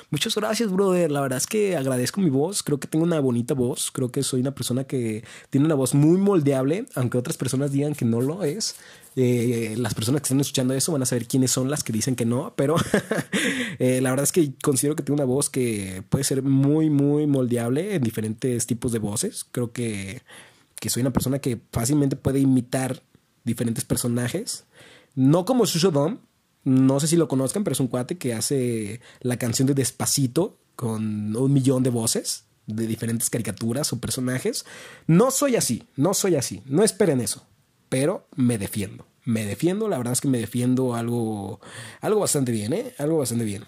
muchas 0.09 0.33
gracias, 0.35 0.71
brother. 0.71 1.11
La 1.11 1.21
verdad 1.21 1.37
es 1.37 1.45
que 1.45 1.75
agradezco 1.75 2.21
mi 2.21 2.29
voz. 2.29 2.63
Creo 2.63 2.79
que 2.79 2.87
tengo 2.87 3.05
una 3.05 3.19
bonita 3.19 3.53
voz. 3.53 3.91
Creo 3.91 4.11
que 4.11 4.23
soy 4.23 4.41
una 4.41 4.55
persona 4.55 4.85
que 4.85 5.23
tiene 5.49 5.65
una 5.65 5.75
voz 5.75 5.93
muy 5.93 6.17
moldeable, 6.17 6.85
aunque 6.95 7.17
otras 7.17 7.37
personas 7.37 7.71
digan 7.71 7.93
que 7.93 8.05
no 8.05 8.21
lo 8.21 8.43
es. 8.43 8.75
Eh, 9.15 9.75
las 9.77 9.93
personas 9.93 10.21
que 10.21 10.27
están 10.27 10.39
escuchando 10.39 10.73
eso 10.73 10.91
van 10.93 11.01
a 11.01 11.05
saber 11.05 11.27
quiénes 11.27 11.51
son 11.51 11.69
las 11.69 11.83
que 11.83 11.91
dicen 11.91 12.15
que 12.15 12.25
no, 12.25 12.53
pero 12.55 12.75
eh, 13.79 13.99
la 14.01 14.11
verdad 14.11 14.23
es 14.23 14.31
que 14.31 14.53
considero 14.61 14.95
que 14.95 15.03
tengo 15.03 15.15
una 15.15 15.25
voz 15.25 15.49
que 15.49 16.03
puede 16.09 16.23
ser 16.23 16.41
muy, 16.43 16.89
muy 16.89 17.27
moldeable 17.27 17.95
en 17.95 18.01
diferentes 18.01 18.65
tipos 18.65 18.91
de 18.91 18.99
voces. 18.99 19.45
Creo 19.51 19.71
que, 19.73 20.21
que 20.79 20.89
soy 20.89 21.01
una 21.01 21.11
persona 21.11 21.39
que 21.39 21.59
fácilmente 21.71 22.15
puede 22.15 22.39
imitar 22.39 23.01
diferentes 23.43 23.85
personajes. 23.85 24.65
No 25.15 25.45
como 25.45 25.65
Shushodom, 25.65 26.19
No 26.63 26.99
sé 26.99 27.07
si 27.07 27.15
lo 27.15 27.27
conozcan, 27.27 27.63
pero 27.63 27.73
es 27.73 27.79
un 27.79 27.87
cuate 27.87 28.17
que 28.17 28.33
hace 28.33 29.01
la 29.21 29.37
canción 29.37 29.67
de 29.67 29.73
Despacito 29.73 30.59
con 30.75 31.35
un 31.35 31.53
millón 31.53 31.83
de 31.83 31.89
voces 31.89 32.45
de 32.67 32.87
diferentes 32.87 33.29
caricaturas 33.29 33.91
o 33.93 33.99
personajes. 33.99 34.65
No 35.07 35.31
soy 35.31 35.55
así, 35.55 35.83
no 35.95 36.13
soy 36.13 36.35
así, 36.35 36.61
no 36.65 36.83
esperen 36.83 37.21
eso, 37.21 37.45
pero 37.89 38.27
me 38.35 38.57
defiendo. 38.57 39.05
Me 39.25 39.45
defiendo, 39.45 39.89
la 39.89 39.97
verdad 39.97 40.13
es 40.13 40.21
que 40.21 40.27
me 40.27 40.39
defiendo 40.39 40.95
algo, 40.95 41.59
algo 42.01 42.21
bastante 42.21 42.51
bien, 42.51 42.73
¿eh? 42.73 42.93
Algo 42.97 43.17
bastante 43.19 43.43
bien. 43.43 43.65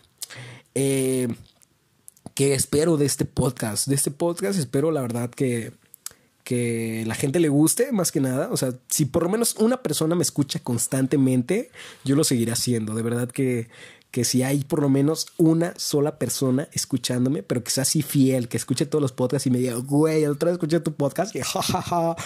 Eh, 0.73 1.27
¿Qué 2.33 2.53
espero 2.53 2.97
de 2.97 3.05
este 3.05 3.25
podcast? 3.25 3.87
De 3.87 3.95
este 3.95 4.11
podcast 4.11 4.57
espero, 4.57 4.91
la 4.91 5.01
verdad, 5.01 5.29
que, 5.29 5.73
que 6.51 7.05
la 7.07 7.15
gente 7.15 7.39
le 7.39 7.47
guste, 7.47 7.93
más 7.93 8.11
que 8.11 8.19
nada. 8.19 8.49
O 8.51 8.57
sea, 8.57 8.73
si 8.89 9.05
por 9.05 9.23
lo 9.23 9.29
menos 9.29 9.55
una 9.55 9.81
persona 9.81 10.15
me 10.15 10.21
escucha 10.21 10.59
constantemente, 10.59 11.71
yo 12.03 12.17
lo 12.17 12.25
seguiré 12.25 12.51
haciendo. 12.51 12.93
De 12.93 13.01
verdad 13.01 13.31
que 13.31 13.69
que 14.11 14.25
si 14.25 14.43
hay 14.43 14.65
por 14.65 14.81
lo 14.81 14.89
menos 14.89 15.27
una 15.37 15.73
sola 15.77 16.19
persona 16.19 16.67
escuchándome, 16.73 17.43
pero 17.43 17.63
que 17.63 17.71
sea 17.71 17.83
así 17.83 18.01
fiel, 18.01 18.49
que 18.49 18.57
escuche 18.57 18.85
todos 18.85 19.01
los 19.01 19.13
podcasts 19.13 19.47
y 19.47 19.51
me 19.51 19.59
diga, 19.59 19.75
güey, 19.75 20.25
otra 20.25 20.47
vez 20.47 20.55
escuché 20.55 20.81
tu 20.81 20.93
podcast 20.93 21.33
y 21.33 21.39
jajaja, 21.41 22.17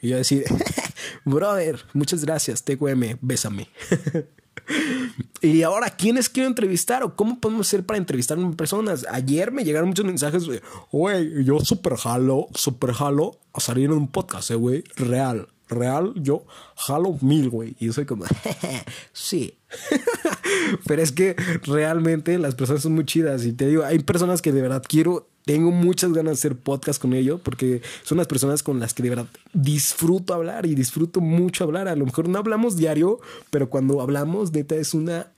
y 0.00 0.08
yo 0.10 0.16
decir, 0.16 0.44
brother, 1.24 1.84
muchas 1.92 2.24
gracias, 2.24 2.62
TQM, 2.62 3.18
bésame. 3.20 3.68
y 5.40 5.62
ahora, 5.62 5.90
¿quiénes 5.90 6.28
quiero 6.28 6.48
entrevistar 6.48 7.02
o 7.02 7.16
cómo 7.16 7.40
podemos 7.40 7.66
hacer 7.66 7.84
para 7.84 7.98
entrevistar 7.98 8.38
a 8.38 8.50
personas? 8.52 9.06
Ayer 9.10 9.52
me 9.52 9.64
llegaron 9.64 9.88
muchos 9.88 10.04
mensajes 10.04 10.44
güey, 10.90 11.44
yo 11.44 11.60
super 11.60 11.96
jalo, 11.96 12.48
super 12.54 12.92
jalo 12.92 13.38
a 13.52 13.60
salir 13.60 13.86
en 13.86 13.92
un 13.92 14.08
podcast, 14.08 14.50
eh, 14.50 14.54
güey, 14.54 14.84
real 14.96 15.48
real, 15.68 16.12
yo 16.16 16.44
jalo 16.76 17.18
mil, 17.20 17.48
güey. 17.50 17.76
Y 17.78 17.86
yo 17.86 17.92
soy 17.92 18.04
como, 18.04 18.24
sí. 19.12 19.58
Pero 20.86 21.02
es 21.02 21.12
que 21.12 21.36
realmente 21.64 22.38
las 22.38 22.54
personas 22.54 22.82
son 22.82 22.94
muy 22.94 23.04
chidas. 23.04 23.44
Y 23.44 23.52
te 23.52 23.66
digo, 23.66 23.84
hay 23.84 23.98
personas 24.00 24.42
que 24.42 24.52
de 24.52 24.62
verdad 24.62 24.82
quiero, 24.86 25.28
tengo 25.44 25.70
muchas 25.70 26.12
ganas 26.12 26.32
de 26.32 26.48
hacer 26.48 26.56
podcast 26.56 27.00
con 27.00 27.12
ellos 27.12 27.40
porque 27.42 27.82
son 28.02 28.18
las 28.18 28.26
personas 28.26 28.62
con 28.62 28.80
las 28.80 28.94
que 28.94 29.02
de 29.02 29.10
verdad 29.10 29.26
disfruto 29.52 30.32
hablar 30.32 30.64
y 30.64 30.74
disfruto 30.74 31.20
mucho 31.20 31.64
hablar. 31.64 31.88
A 31.88 31.96
lo 31.96 32.06
mejor 32.06 32.28
no 32.28 32.38
hablamos 32.38 32.76
diario, 32.76 33.20
pero 33.50 33.68
cuando 33.68 34.00
hablamos, 34.00 34.52
neta, 34.52 34.74
es 34.74 34.94
una 34.94 35.28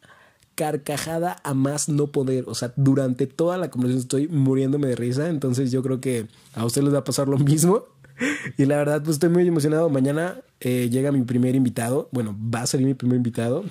carcajada 0.54 1.36
a 1.42 1.54
más 1.54 1.88
no 1.88 2.08
poder. 2.08 2.44
O 2.46 2.54
sea, 2.54 2.72
durante 2.76 3.26
toda 3.26 3.58
la 3.58 3.70
conversación 3.70 4.02
estoy 4.02 4.28
muriéndome 4.28 4.88
de 4.88 4.96
risa. 4.96 5.28
Entonces 5.28 5.72
yo 5.72 5.82
creo 5.82 6.00
que 6.00 6.26
a 6.54 6.64
ustedes 6.64 6.84
les 6.84 6.94
va 6.94 7.00
a 7.00 7.04
pasar 7.04 7.28
lo 7.28 7.38
mismo. 7.38 7.84
y 8.56 8.64
la 8.64 8.76
verdad, 8.76 9.02
pues 9.02 9.16
estoy 9.16 9.28
muy 9.28 9.46
emocionado. 9.46 9.90
Mañana 9.90 10.40
eh, 10.60 10.88
llega 10.90 11.12
mi 11.12 11.22
primer 11.22 11.54
invitado. 11.54 12.08
Bueno, 12.12 12.36
va 12.54 12.62
a 12.62 12.66
salir 12.66 12.86
mi 12.86 12.94
primer 12.94 13.16
invitado. 13.16 13.64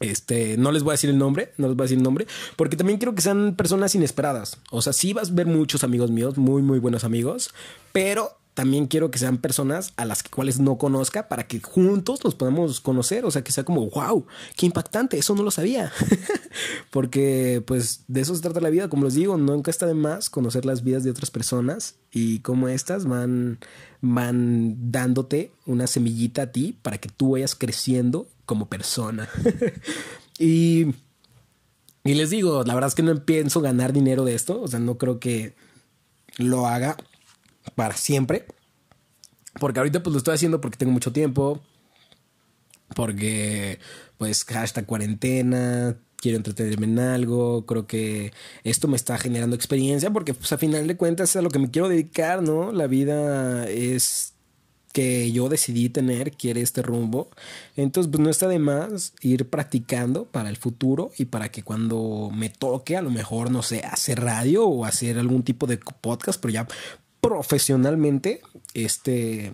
Este, 0.00 0.56
no 0.56 0.72
les 0.72 0.82
voy 0.82 0.92
a 0.92 0.94
decir 0.94 1.10
el 1.10 1.18
nombre, 1.18 1.52
no 1.56 1.68
les 1.68 1.76
voy 1.76 1.84
a 1.84 1.86
decir 1.86 1.98
el 1.98 2.04
nombre, 2.04 2.26
porque 2.56 2.76
también 2.76 2.98
quiero 2.98 3.14
que 3.14 3.22
sean 3.22 3.54
personas 3.56 3.94
inesperadas. 3.94 4.58
O 4.70 4.82
sea, 4.82 4.92
sí 4.92 5.12
vas 5.12 5.30
a 5.30 5.34
ver 5.34 5.46
muchos 5.46 5.84
amigos 5.84 6.10
míos, 6.10 6.36
muy, 6.36 6.62
muy 6.62 6.78
buenos 6.78 7.04
amigos, 7.04 7.50
pero 7.92 8.38
también 8.56 8.86
quiero 8.86 9.10
que 9.10 9.18
sean 9.18 9.36
personas 9.36 9.92
a 9.96 10.06
las 10.06 10.22
cuales 10.22 10.58
no 10.58 10.78
conozca 10.78 11.28
para 11.28 11.46
que 11.46 11.60
juntos 11.60 12.24
los 12.24 12.34
podamos 12.34 12.80
conocer, 12.80 13.26
o 13.26 13.30
sea, 13.30 13.44
que 13.44 13.52
sea 13.52 13.64
como, 13.64 13.90
wow, 13.90 14.26
qué 14.56 14.64
impactante, 14.64 15.18
eso 15.18 15.34
no 15.34 15.42
lo 15.42 15.50
sabía. 15.50 15.92
Porque 16.90 17.62
pues 17.66 18.04
de 18.08 18.22
eso 18.22 18.34
se 18.34 18.40
trata 18.40 18.62
la 18.62 18.70
vida, 18.70 18.88
como 18.88 19.04
les 19.04 19.14
digo, 19.14 19.36
nunca 19.36 19.70
está 19.70 19.86
de 19.86 19.92
más 19.92 20.30
conocer 20.30 20.64
las 20.64 20.82
vidas 20.82 21.04
de 21.04 21.10
otras 21.10 21.30
personas 21.30 21.96
y 22.10 22.38
cómo 22.38 22.68
estas 22.68 23.04
van, 23.04 23.58
van 24.00 24.90
dándote 24.90 25.52
una 25.66 25.86
semillita 25.86 26.42
a 26.42 26.52
ti 26.52 26.78
para 26.80 26.96
que 26.96 27.10
tú 27.10 27.32
vayas 27.32 27.54
creciendo 27.54 28.26
como 28.46 28.68
persona. 28.68 29.28
y, 30.38 30.86
y 32.04 32.14
les 32.14 32.30
digo, 32.30 32.62
la 32.64 32.74
verdad 32.74 32.88
es 32.88 32.94
que 32.94 33.02
no 33.02 33.24
pienso 33.24 33.60
ganar 33.60 33.92
dinero 33.92 34.24
de 34.24 34.34
esto, 34.34 34.62
o 34.62 34.68
sea, 34.68 34.80
no 34.80 34.96
creo 34.96 35.20
que 35.20 35.54
lo 36.38 36.66
haga 36.66 36.96
para 37.74 37.96
siempre. 37.96 38.46
Porque 39.58 39.80
ahorita 39.80 40.02
pues 40.02 40.12
lo 40.12 40.18
estoy 40.18 40.34
haciendo 40.34 40.60
porque 40.60 40.78
tengo 40.78 40.92
mucho 40.92 41.12
tiempo. 41.12 41.60
Porque 42.94 43.80
pues 44.18 44.44
hashtag 44.44 44.86
cuarentena, 44.86 45.96
quiero 46.16 46.36
entretenerme 46.38 46.86
en 46.86 46.98
algo, 46.98 47.66
creo 47.66 47.86
que 47.86 48.32
esto 48.64 48.88
me 48.88 48.96
está 48.96 49.18
generando 49.18 49.56
experiencia 49.56 50.10
porque 50.10 50.34
pues 50.34 50.52
a 50.52 50.58
final 50.58 50.86
de 50.86 50.96
cuentas 50.96 51.30
es 51.30 51.36
a 51.36 51.42
lo 51.42 51.50
que 51.50 51.58
me 51.58 51.70
quiero 51.70 51.88
dedicar, 51.88 52.42
¿no? 52.42 52.72
La 52.72 52.86
vida 52.86 53.68
es 53.68 54.35
que 54.96 55.30
yo 55.30 55.50
decidí 55.50 55.90
tener, 55.90 56.32
quiere 56.32 56.62
este 56.62 56.80
rumbo. 56.80 57.28
Entonces, 57.76 58.10
pues 58.10 58.18
no 58.18 58.30
está 58.30 58.48
de 58.48 58.58
más 58.58 59.12
ir 59.20 59.50
practicando 59.50 60.24
para 60.24 60.48
el 60.48 60.56
futuro 60.56 61.10
y 61.18 61.26
para 61.26 61.50
que 61.50 61.62
cuando 61.62 62.30
me 62.32 62.48
toque, 62.48 62.96
a 62.96 63.02
lo 63.02 63.10
mejor, 63.10 63.50
no 63.50 63.62
sé, 63.62 63.80
hacer 63.84 64.20
radio 64.20 64.64
o 64.64 64.86
hacer 64.86 65.18
algún 65.18 65.42
tipo 65.42 65.66
de 65.66 65.76
podcast, 65.76 66.40
pero 66.40 66.54
ya 66.54 66.66
profesionalmente, 67.20 68.40
este, 68.72 69.52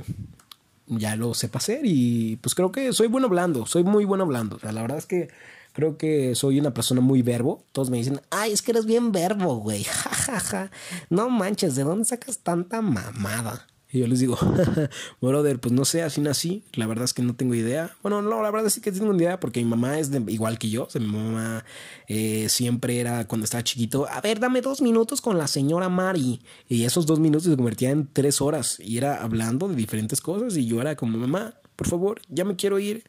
ya 0.87 1.17
lo 1.17 1.35
sepa 1.35 1.59
hacer 1.59 1.81
y 1.83 2.37
pues 2.37 2.55
creo 2.55 2.71
que 2.71 2.93
soy 2.93 3.09
bueno 3.09 3.27
hablando, 3.27 3.67
soy 3.67 3.83
muy 3.83 4.05
bueno 4.05 4.23
hablando. 4.23 4.61
la 4.63 4.81
verdad 4.81 4.99
es 4.99 5.07
que 5.07 5.29
creo 5.73 5.99
que 5.99 6.37
soy 6.37 6.61
una 6.61 6.73
persona 6.73 7.01
muy 7.01 7.23
verbo. 7.23 7.65
Todos 7.73 7.91
me 7.91 7.97
dicen, 7.97 8.21
ay, 8.31 8.53
es 8.53 8.63
que 8.63 8.71
eres 8.71 8.87
bien 8.87 9.11
verbo, 9.11 9.57
güey. 9.57 9.83
Ja, 10.23 10.71
No 11.11 11.31
manches, 11.31 11.75
¿de 11.75 11.83
dónde 11.83 12.05
sacas 12.05 12.39
tanta 12.39 12.81
mamada? 12.81 13.67
Y 13.93 13.99
yo 13.99 14.07
les 14.07 14.21
digo, 14.21 14.39
brother, 15.21 15.61
pues 15.61 15.73
no 15.73 15.85
sé, 15.85 16.03
así 16.03 16.23
nací. 16.23 16.65
La 16.73 16.87
verdad 16.87 17.05
es 17.05 17.13
que 17.13 17.21
no 17.21 17.37
tengo 17.37 17.55
idea. 17.55 17.95
Bueno, 18.03 18.23
no, 18.23 18.43
la 18.43 18.51
verdad 18.51 18.67
es 18.67 18.81
que 18.81 18.91
tengo 18.91 19.15
idea 19.15 19.39
porque 19.39 19.61
mi 19.61 19.69
mamá 19.69 19.99
es 19.99 20.11
igual 20.29 20.59
que 20.59 20.71
yo. 20.71 20.85
O 20.85 20.91
sea, 20.91 20.99
mi 21.03 21.09
mamá 21.09 21.63
eh, 22.09 22.49
siempre 22.49 23.01
era, 23.01 23.29
cuando 23.29 23.45
estaba 23.45 23.63
chiquito, 23.63 24.09
a 24.09 24.23
ver, 24.23 24.41
dame 24.41 24.63
dos 24.63 24.81
minutos 24.81 25.21
con 25.21 25.37
la 25.37 25.47
señora 25.47 25.91
Mari. 25.91 26.41
Y 26.71 26.85
esos 26.85 27.05
dos 27.05 27.21
minutos 27.21 27.45
se 27.45 27.55
convertían 27.55 27.93
en 27.93 28.09
tres 28.11 28.41
horas. 28.41 28.81
Y 28.81 28.97
era 28.97 29.23
hablando 29.23 29.69
de 29.69 29.77
diferentes 29.77 30.23
cosas. 30.23 30.57
Y 30.57 30.67
yo 30.67 30.81
era 30.81 30.97
como, 30.97 31.19
mamá, 31.19 31.55
por 31.77 31.87
favor, 31.87 32.23
ya 32.31 32.47
me 32.47 32.57
quiero 32.57 32.79
ir. 32.79 33.05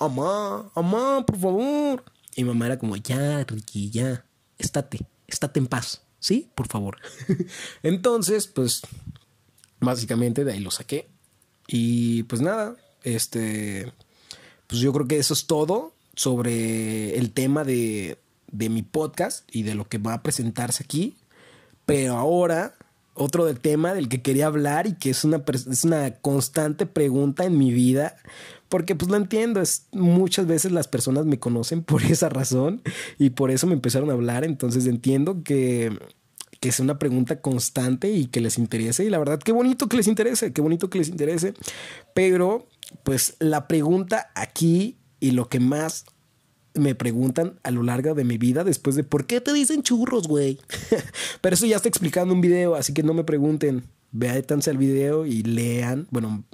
Mamá, 0.00 0.70
mamá, 0.74 1.26
por 1.26 1.38
favor. 1.38 2.02
Y 2.34 2.44
mi 2.44 2.48
mamá 2.48 2.64
era 2.66 2.78
como, 2.78 2.96
ya, 2.96 3.44
Ricky, 3.44 3.90
ya, 3.90 4.24
estate, 4.56 5.00
estate 5.28 5.60
en 5.60 5.66
paz. 5.66 6.00
¿Sí? 6.18 6.48
Por 6.54 6.68
favor. 6.68 6.96
Entonces, 7.82 8.46
pues 8.46 8.80
Básicamente 9.80 10.44
de 10.44 10.52
ahí 10.52 10.60
lo 10.60 10.70
saqué. 10.70 11.08
Y 11.66 12.24
pues 12.24 12.42
nada, 12.42 12.76
este, 13.02 13.92
pues 14.66 14.80
yo 14.80 14.92
creo 14.92 15.06
que 15.06 15.18
eso 15.18 15.34
es 15.34 15.46
todo 15.46 15.92
sobre 16.14 17.16
el 17.18 17.32
tema 17.32 17.64
de, 17.64 18.18
de 18.50 18.68
mi 18.68 18.82
podcast 18.82 19.48
y 19.50 19.62
de 19.62 19.74
lo 19.74 19.88
que 19.88 19.98
va 19.98 20.14
a 20.14 20.22
presentarse 20.22 20.84
aquí. 20.84 21.16
Pero 21.86 22.16
ahora, 22.16 22.74
otro 23.14 23.44
del 23.44 23.60
tema 23.60 23.94
del 23.94 24.08
que 24.08 24.22
quería 24.22 24.46
hablar 24.46 24.86
y 24.86 24.94
que 24.94 25.10
es 25.10 25.24
una, 25.24 25.42
es 25.46 25.84
una 25.84 26.12
constante 26.16 26.86
pregunta 26.86 27.44
en 27.44 27.58
mi 27.58 27.72
vida, 27.72 28.16
porque 28.68 28.94
pues 28.94 29.10
lo 29.10 29.16
entiendo, 29.16 29.60
es, 29.60 29.86
muchas 29.92 30.46
veces 30.46 30.72
las 30.72 30.88
personas 30.88 31.26
me 31.26 31.38
conocen 31.38 31.82
por 31.82 32.02
esa 32.10 32.28
razón 32.28 32.82
y 33.18 33.30
por 33.30 33.50
eso 33.50 33.66
me 33.66 33.74
empezaron 33.74 34.10
a 34.10 34.14
hablar, 34.14 34.44
entonces 34.44 34.86
entiendo 34.86 35.42
que 35.44 35.96
que 36.60 36.72
sea 36.72 36.84
una 36.84 36.98
pregunta 36.98 37.40
constante 37.40 38.10
y 38.10 38.26
que 38.26 38.40
les 38.40 38.58
interese. 38.58 39.04
Y 39.04 39.10
la 39.10 39.18
verdad, 39.18 39.38
qué 39.38 39.52
bonito 39.52 39.88
que 39.88 39.96
les 39.96 40.08
interese, 40.08 40.52
qué 40.52 40.60
bonito 40.60 40.90
que 40.90 40.98
les 40.98 41.08
interese. 41.08 41.54
Pero, 42.14 42.68
pues 43.02 43.36
la 43.38 43.66
pregunta 43.68 44.30
aquí 44.34 44.96
y 45.20 45.32
lo 45.32 45.48
que 45.48 45.60
más 45.60 46.04
me 46.74 46.94
preguntan 46.94 47.60
a 47.62 47.70
lo 47.70 47.82
largo 47.82 48.14
de 48.14 48.24
mi 48.24 48.36
vida 48.36 48.64
después 48.64 48.96
de 48.96 49.04
¿por 49.04 49.26
qué 49.26 49.40
te 49.40 49.52
dicen 49.52 49.82
churros, 49.82 50.26
güey? 50.26 50.58
Pero 51.40 51.54
eso 51.54 51.66
ya 51.66 51.76
está 51.76 51.88
explicando 51.88 52.34
un 52.34 52.40
video, 52.40 52.74
así 52.74 52.92
que 52.92 53.02
no 53.02 53.14
me 53.14 53.24
pregunten. 53.24 53.84
Véanse 54.10 54.70
al 54.70 54.78
video 54.78 55.26
y 55.26 55.42
lean, 55.42 56.06
bueno, 56.10 56.44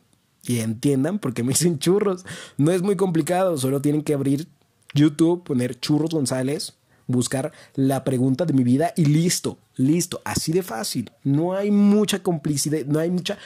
y 0.45 0.61
entiendan 0.61 1.19
por 1.19 1.35
qué 1.35 1.43
me 1.43 1.51
dicen 1.51 1.79
churros. 1.79 2.25
No 2.57 2.71
es 2.71 2.83
muy 2.83 2.97
complicado, 2.97 3.59
solo 3.59 3.83
tienen 3.83 4.03
que 4.03 4.15
abrir 4.15 4.49
YouTube, 4.95 5.45
poner 5.45 5.79
churros 5.79 6.11
González 6.11 6.80
buscar 7.11 7.53
la 7.75 8.05
pregunta 8.05 8.45
de 8.45 8.53
mi 8.53 8.65
vida 8.65 8.93
y 8.97 9.05
listo, 9.05 9.59
listo, 9.77 10.21
así 10.25 10.53
de 10.53 10.63
fácil. 10.63 11.11
No 11.25 11.55
hay 11.55 11.71
mucha 11.71 12.23
complicidad, 12.23 12.85
no 12.87 12.99
hay 12.99 13.11
mucha 13.11 13.39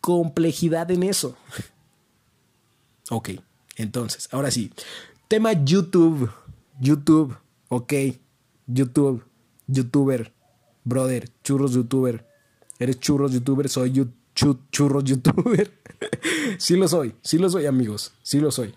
complejidad 0.00 0.90
en 0.90 1.02
eso. 1.02 1.36
ok, 3.10 3.30
entonces, 3.76 4.28
ahora 4.32 4.50
sí. 4.50 4.72
Tema 5.28 5.52
YouTube, 5.52 6.30
YouTube, 6.80 7.36
ok, 7.68 7.92
YouTube, 8.66 9.24
youtuber, 9.66 10.32
brother, 10.84 11.28
churros 11.42 11.72
youtuber. 11.72 12.26
¿Eres 12.78 13.00
churros 13.00 13.32
youtuber? 13.32 13.68
Soy 13.68 13.92
churros 14.70 15.04
youtuber. 15.04 15.72
sí 16.58 16.76
lo 16.76 16.88
soy, 16.88 17.14
sí 17.22 17.38
lo 17.38 17.50
soy 17.50 17.66
amigos, 17.66 18.12
sí 18.22 18.38
lo 18.40 18.50
soy. 18.50 18.74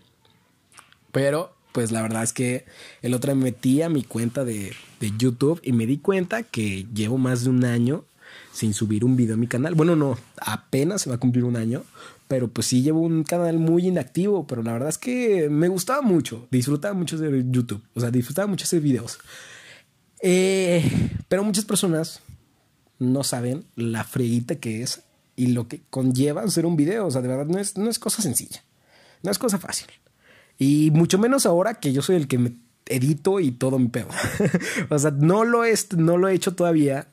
Pero 1.11 1.55
pues 1.71 1.91
la 1.91 2.01
verdad 2.01 2.23
es 2.23 2.33
que 2.33 2.65
el 3.01 3.13
otro 3.13 3.35
me 3.35 3.43
metí 3.45 3.81
a 3.81 3.89
mi 3.89 4.03
cuenta 4.03 4.43
de, 4.43 4.73
YouTube 5.17 5.61
y 5.63 5.71
me 5.71 5.85
di 5.85 5.97
cuenta 5.97 6.43
que 6.43 6.85
llevo 6.93 7.17
más 7.17 7.43
de 7.43 7.49
un 7.49 7.63
año 7.63 8.03
sin 8.51 8.73
subir 8.73 9.05
un 9.05 9.15
video 9.15 9.35
a 9.35 9.37
mi 9.37 9.47
canal. 9.47 9.75
Bueno, 9.75 9.95
no, 9.95 10.17
apenas 10.41 11.01
se 11.01 11.09
va 11.09 11.15
a 11.15 11.19
cumplir 11.19 11.45
un 11.45 11.55
año, 11.55 11.83
pero 12.27 12.49
pues 12.49 12.67
sí 12.67 12.81
llevo 12.81 13.01
un 13.01 13.23
canal 13.23 13.59
muy 13.59 13.87
inactivo, 13.87 14.45
pero 14.45 14.61
la 14.61 14.73
verdad 14.73 14.89
es 14.89 14.97
que 14.97 15.49
me 15.49 15.67
gustaba 15.67 16.01
mucho, 16.01 16.47
disfrutaba 16.51 16.93
mucho 16.93 17.17
de 17.17 17.45
YouTube, 17.49 17.81
o 17.93 17.99
sea, 17.99 18.11
disfrutaba 18.11 18.47
mucho 18.47 18.65
hacer 18.65 18.81
videos. 18.81 19.19
Eh, 20.21 20.83
pero 21.29 21.43
muchas 21.43 21.63
personas 21.63 22.21
no 22.97 23.23
saben 23.23 23.63
la 23.75 24.03
freguita 24.03 24.55
que 24.55 24.81
es 24.81 25.03
y 25.37 25.47
lo 25.47 25.69
que 25.69 25.81
conlleva 25.89 26.41
hacer 26.41 26.65
un 26.65 26.75
video, 26.75 27.07
o 27.07 27.11
sea, 27.11 27.21
de 27.21 27.29
verdad 27.29 27.45
no 27.45 27.57
es, 27.57 27.77
no 27.77 27.89
es 27.89 27.99
cosa 27.99 28.21
sencilla, 28.21 28.63
no 29.23 29.31
es 29.31 29.39
cosa 29.39 29.57
fácil. 29.57 29.87
Y 30.59 30.91
mucho 30.91 31.17
menos 31.17 31.45
ahora 31.45 31.75
que 31.75 31.93
yo 31.93 32.01
soy 32.01 32.17
el 32.17 32.27
que 32.27 32.37
me 32.37 32.53
edito 32.85 33.39
y 33.39 33.51
todo 33.51 33.79
mi 33.79 33.87
pedo. 33.87 34.09
o 34.89 34.99
sea, 34.99 35.11
no 35.11 35.45
lo, 35.45 35.63
he, 35.63 35.73
no 35.97 36.17
lo 36.17 36.27
he 36.27 36.33
hecho 36.33 36.53
todavía. 36.53 37.07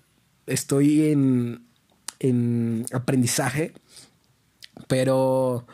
Estoy 0.46 1.06
en, 1.06 1.64
en 2.18 2.84
aprendizaje. 2.92 3.72
Pero, 4.88 5.64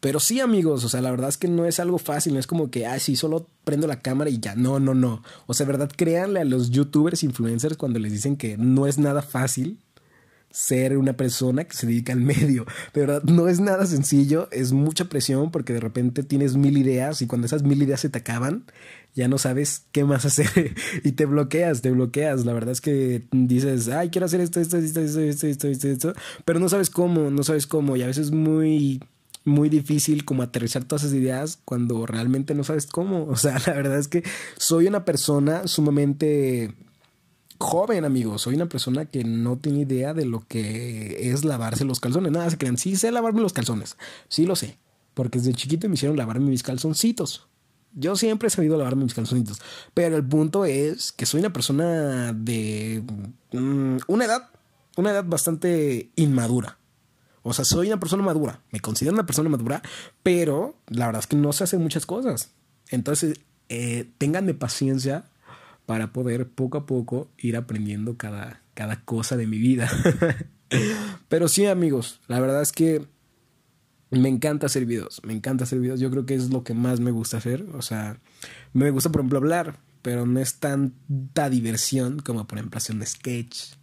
pero 0.00 0.20
sí, 0.20 0.40
amigos. 0.40 0.84
O 0.84 0.90
sea, 0.90 1.00
la 1.00 1.10
verdad 1.10 1.30
es 1.30 1.38
que 1.38 1.48
no 1.48 1.64
es 1.64 1.80
algo 1.80 1.96
fácil. 1.96 2.34
No 2.34 2.40
es 2.40 2.46
como 2.46 2.70
que, 2.70 2.86
ah, 2.86 2.98
sí, 2.98 3.16
solo 3.16 3.48
prendo 3.64 3.86
la 3.86 4.00
cámara 4.00 4.28
y 4.28 4.38
ya. 4.38 4.54
No, 4.54 4.78
no, 4.78 4.92
no. 4.92 5.22
O 5.46 5.54
sea, 5.54 5.66
verdad, 5.66 5.90
créanle 5.96 6.40
a 6.40 6.44
los 6.44 6.70
youtubers, 6.70 7.22
influencers 7.22 7.78
cuando 7.78 7.98
les 7.98 8.12
dicen 8.12 8.36
que 8.36 8.58
no 8.58 8.86
es 8.86 8.98
nada 8.98 9.22
fácil 9.22 9.78
ser 10.52 10.96
una 10.98 11.14
persona 11.14 11.64
que 11.64 11.76
se 11.76 11.86
dedica 11.86 12.12
al 12.12 12.20
medio. 12.20 12.66
De 12.94 13.00
verdad, 13.00 13.22
no 13.24 13.48
es 13.48 13.58
nada 13.58 13.86
sencillo, 13.86 14.48
es 14.52 14.72
mucha 14.72 15.06
presión 15.06 15.50
porque 15.50 15.72
de 15.72 15.80
repente 15.80 16.22
tienes 16.22 16.56
mil 16.56 16.76
ideas 16.76 17.22
y 17.22 17.26
cuando 17.26 17.46
esas 17.46 17.62
mil 17.62 17.82
ideas 17.82 18.00
se 18.00 18.10
te 18.10 18.18
acaban, 18.18 18.64
ya 19.14 19.28
no 19.28 19.38
sabes 19.38 19.84
qué 19.92 20.04
más 20.04 20.24
hacer 20.26 20.74
y 21.02 21.12
te 21.12 21.26
bloqueas, 21.26 21.82
te 21.82 21.90
bloqueas. 21.90 22.44
La 22.44 22.52
verdad 22.52 22.72
es 22.72 22.80
que 22.80 23.24
dices, 23.32 23.88
ay, 23.88 24.10
quiero 24.10 24.26
hacer 24.26 24.40
esto, 24.40 24.60
esto, 24.60 24.76
esto, 24.76 25.00
esto, 25.00 25.20
esto, 25.20 25.46
esto, 25.46 25.68
esto, 25.68 25.88
esto, 25.88 26.12
pero 26.44 26.60
no 26.60 26.68
sabes 26.68 26.90
cómo, 26.90 27.30
no 27.30 27.42
sabes 27.42 27.66
cómo 27.66 27.96
y 27.96 28.02
a 28.02 28.06
veces 28.06 28.26
es 28.26 28.32
muy 28.32 29.00
muy 29.44 29.68
difícil 29.68 30.24
como 30.24 30.44
aterrizar 30.44 30.84
todas 30.84 31.02
esas 31.02 31.16
ideas 31.16 31.58
cuando 31.64 32.06
realmente 32.06 32.54
no 32.54 32.64
sabes 32.64 32.86
cómo. 32.86 33.26
O 33.32 33.36
sea, 33.36 33.58
la 33.66 33.72
verdad 33.72 33.98
es 33.98 34.08
que 34.08 34.22
soy 34.56 34.86
una 34.86 35.04
persona 35.04 35.66
sumamente 35.66 36.74
joven, 37.62 38.04
amigos. 38.04 38.42
Soy 38.42 38.54
una 38.54 38.66
persona 38.66 39.06
que 39.06 39.24
no 39.24 39.56
tiene 39.56 39.80
idea 39.80 40.12
de 40.12 40.26
lo 40.26 40.46
que 40.46 41.30
es 41.30 41.44
lavarse 41.44 41.84
los 41.84 42.00
calzones. 42.00 42.32
Nada, 42.32 42.50
se 42.50 42.58
crean. 42.58 42.76
Sí 42.76 42.96
sé 42.96 43.10
lavarme 43.10 43.40
los 43.40 43.52
calzones. 43.52 43.96
Sí 44.28 44.44
lo 44.44 44.56
sé. 44.56 44.78
Porque 45.14 45.38
desde 45.38 45.54
chiquito 45.54 45.88
me 45.88 45.94
hicieron 45.94 46.16
lavarme 46.16 46.50
mis 46.50 46.62
calzoncitos. 46.62 47.46
Yo 47.94 48.16
siempre 48.16 48.48
he 48.48 48.50
sabido 48.50 48.76
lavarme 48.76 49.04
mis 49.04 49.14
calzoncitos. 49.14 49.60
Pero 49.94 50.16
el 50.16 50.24
punto 50.26 50.64
es 50.64 51.12
que 51.12 51.26
soy 51.26 51.40
una 51.40 51.52
persona 51.52 52.32
de 52.32 53.02
mm, 53.52 53.98
una 54.06 54.24
edad, 54.24 54.50
una 54.96 55.10
edad 55.10 55.24
bastante 55.24 56.10
inmadura. 56.16 56.78
O 57.42 57.52
sea, 57.52 57.64
soy 57.64 57.88
una 57.88 58.00
persona 58.00 58.22
madura. 58.22 58.60
Me 58.70 58.80
considero 58.80 59.14
una 59.14 59.26
persona 59.26 59.48
madura, 59.48 59.82
pero 60.22 60.76
la 60.88 61.06
verdad 61.06 61.20
es 61.20 61.26
que 61.26 61.36
no 61.36 61.52
sé 61.52 61.64
hacer 61.64 61.78
muchas 61.80 62.06
cosas. 62.06 62.50
Entonces, 62.88 63.40
eh, 63.68 64.10
ténganme 64.18 64.54
paciencia 64.54 65.24
para 65.86 66.12
poder 66.12 66.48
poco 66.48 66.78
a 66.78 66.86
poco 66.86 67.30
ir 67.38 67.56
aprendiendo 67.56 68.16
cada, 68.16 68.62
cada 68.74 69.04
cosa 69.04 69.36
de 69.36 69.46
mi 69.46 69.58
vida. 69.58 69.90
Pero 71.28 71.48
sí, 71.48 71.66
amigos, 71.66 72.20
la 72.28 72.40
verdad 72.40 72.62
es 72.62 72.72
que 72.72 73.06
me 74.10 74.28
encanta 74.28 74.66
hacer 74.66 74.86
videos, 74.86 75.20
me 75.24 75.32
encanta 75.32 75.64
hacer 75.64 75.80
videos, 75.80 76.00
yo 76.00 76.10
creo 76.10 76.26
que 76.26 76.34
es 76.34 76.50
lo 76.50 76.64
que 76.64 76.74
más 76.74 77.00
me 77.00 77.10
gusta 77.10 77.38
hacer, 77.38 77.64
o 77.74 77.82
sea, 77.82 78.20
me 78.72 78.90
gusta 78.90 79.10
por 79.10 79.20
ejemplo 79.20 79.38
hablar, 79.38 79.78
pero 80.02 80.26
no 80.26 80.40
es 80.40 80.56
tanta 80.56 81.48
diversión 81.48 82.20
como 82.20 82.46
por 82.46 82.58
ejemplo 82.58 82.78
hacer 82.78 82.96
un 82.96 83.06
sketch 83.06 83.74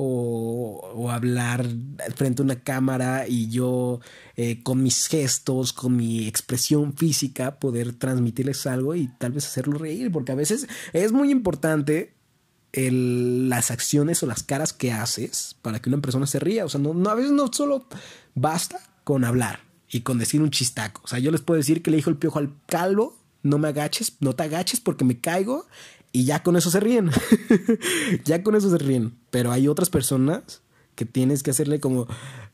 o, 0.00 1.10
hablar 1.10 1.66
frente 2.14 2.40
a 2.40 2.44
una 2.44 2.60
cámara 2.60 3.26
y 3.26 3.48
yo 3.48 4.00
eh, 4.36 4.62
con 4.62 4.82
mis 4.82 5.08
gestos, 5.08 5.72
con 5.72 5.96
mi 5.96 6.28
expresión 6.28 6.94
física, 6.94 7.58
poder 7.58 7.92
transmitirles 7.94 8.66
algo 8.68 8.94
y 8.94 9.08
tal 9.18 9.32
vez 9.32 9.46
hacerlo 9.46 9.76
reír, 9.76 10.12
porque 10.12 10.30
a 10.30 10.36
veces 10.36 10.68
es 10.92 11.10
muy 11.10 11.32
importante 11.32 12.14
las 12.72 13.72
acciones 13.72 14.22
o 14.22 14.26
las 14.26 14.44
caras 14.44 14.72
que 14.72 14.92
haces 14.92 15.56
para 15.62 15.80
que 15.80 15.88
una 15.88 16.00
persona 16.00 16.26
se 16.28 16.38
ría. 16.38 16.64
O 16.64 16.68
sea, 16.68 16.80
no, 16.80 16.94
no, 16.94 17.10
a 17.10 17.14
veces 17.14 17.32
no 17.32 17.52
solo 17.52 17.86
basta 18.36 18.78
con 19.02 19.24
hablar 19.24 19.60
y 19.90 20.02
con 20.02 20.18
decir 20.18 20.42
un 20.42 20.50
chistaco. 20.50 21.00
O 21.04 21.08
sea, 21.08 21.18
yo 21.18 21.32
les 21.32 21.40
puedo 21.40 21.58
decir 21.58 21.82
que 21.82 21.90
le 21.90 21.96
dijo 21.96 22.10
el 22.10 22.18
piojo 22.18 22.38
al 22.38 22.54
calvo, 22.66 23.18
no 23.42 23.58
me 23.58 23.68
agaches, 23.68 24.18
no 24.20 24.36
te 24.36 24.44
agaches 24.44 24.80
porque 24.80 25.04
me 25.04 25.18
caigo 25.18 25.66
y 26.12 26.24
ya 26.24 26.42
con 26.42 26.56
eso 26.56 26.70
se 26.70 26.80
ríen. 26.80 27.10
ya 28.24 28.42
con 28.42 28.54
eso 28.54 28.70
se 28.70 28.78
ríen. 28.78 29.14
Pero 29.30 29.52
hay 29.52 29.68
otras 29.68 29.90
personas 29.90 30.62
que 30.94 31.04
tienes 31.04 31.42
que 31.42 31.50
hacerle 31.50 31.80
como, 31.80 32.06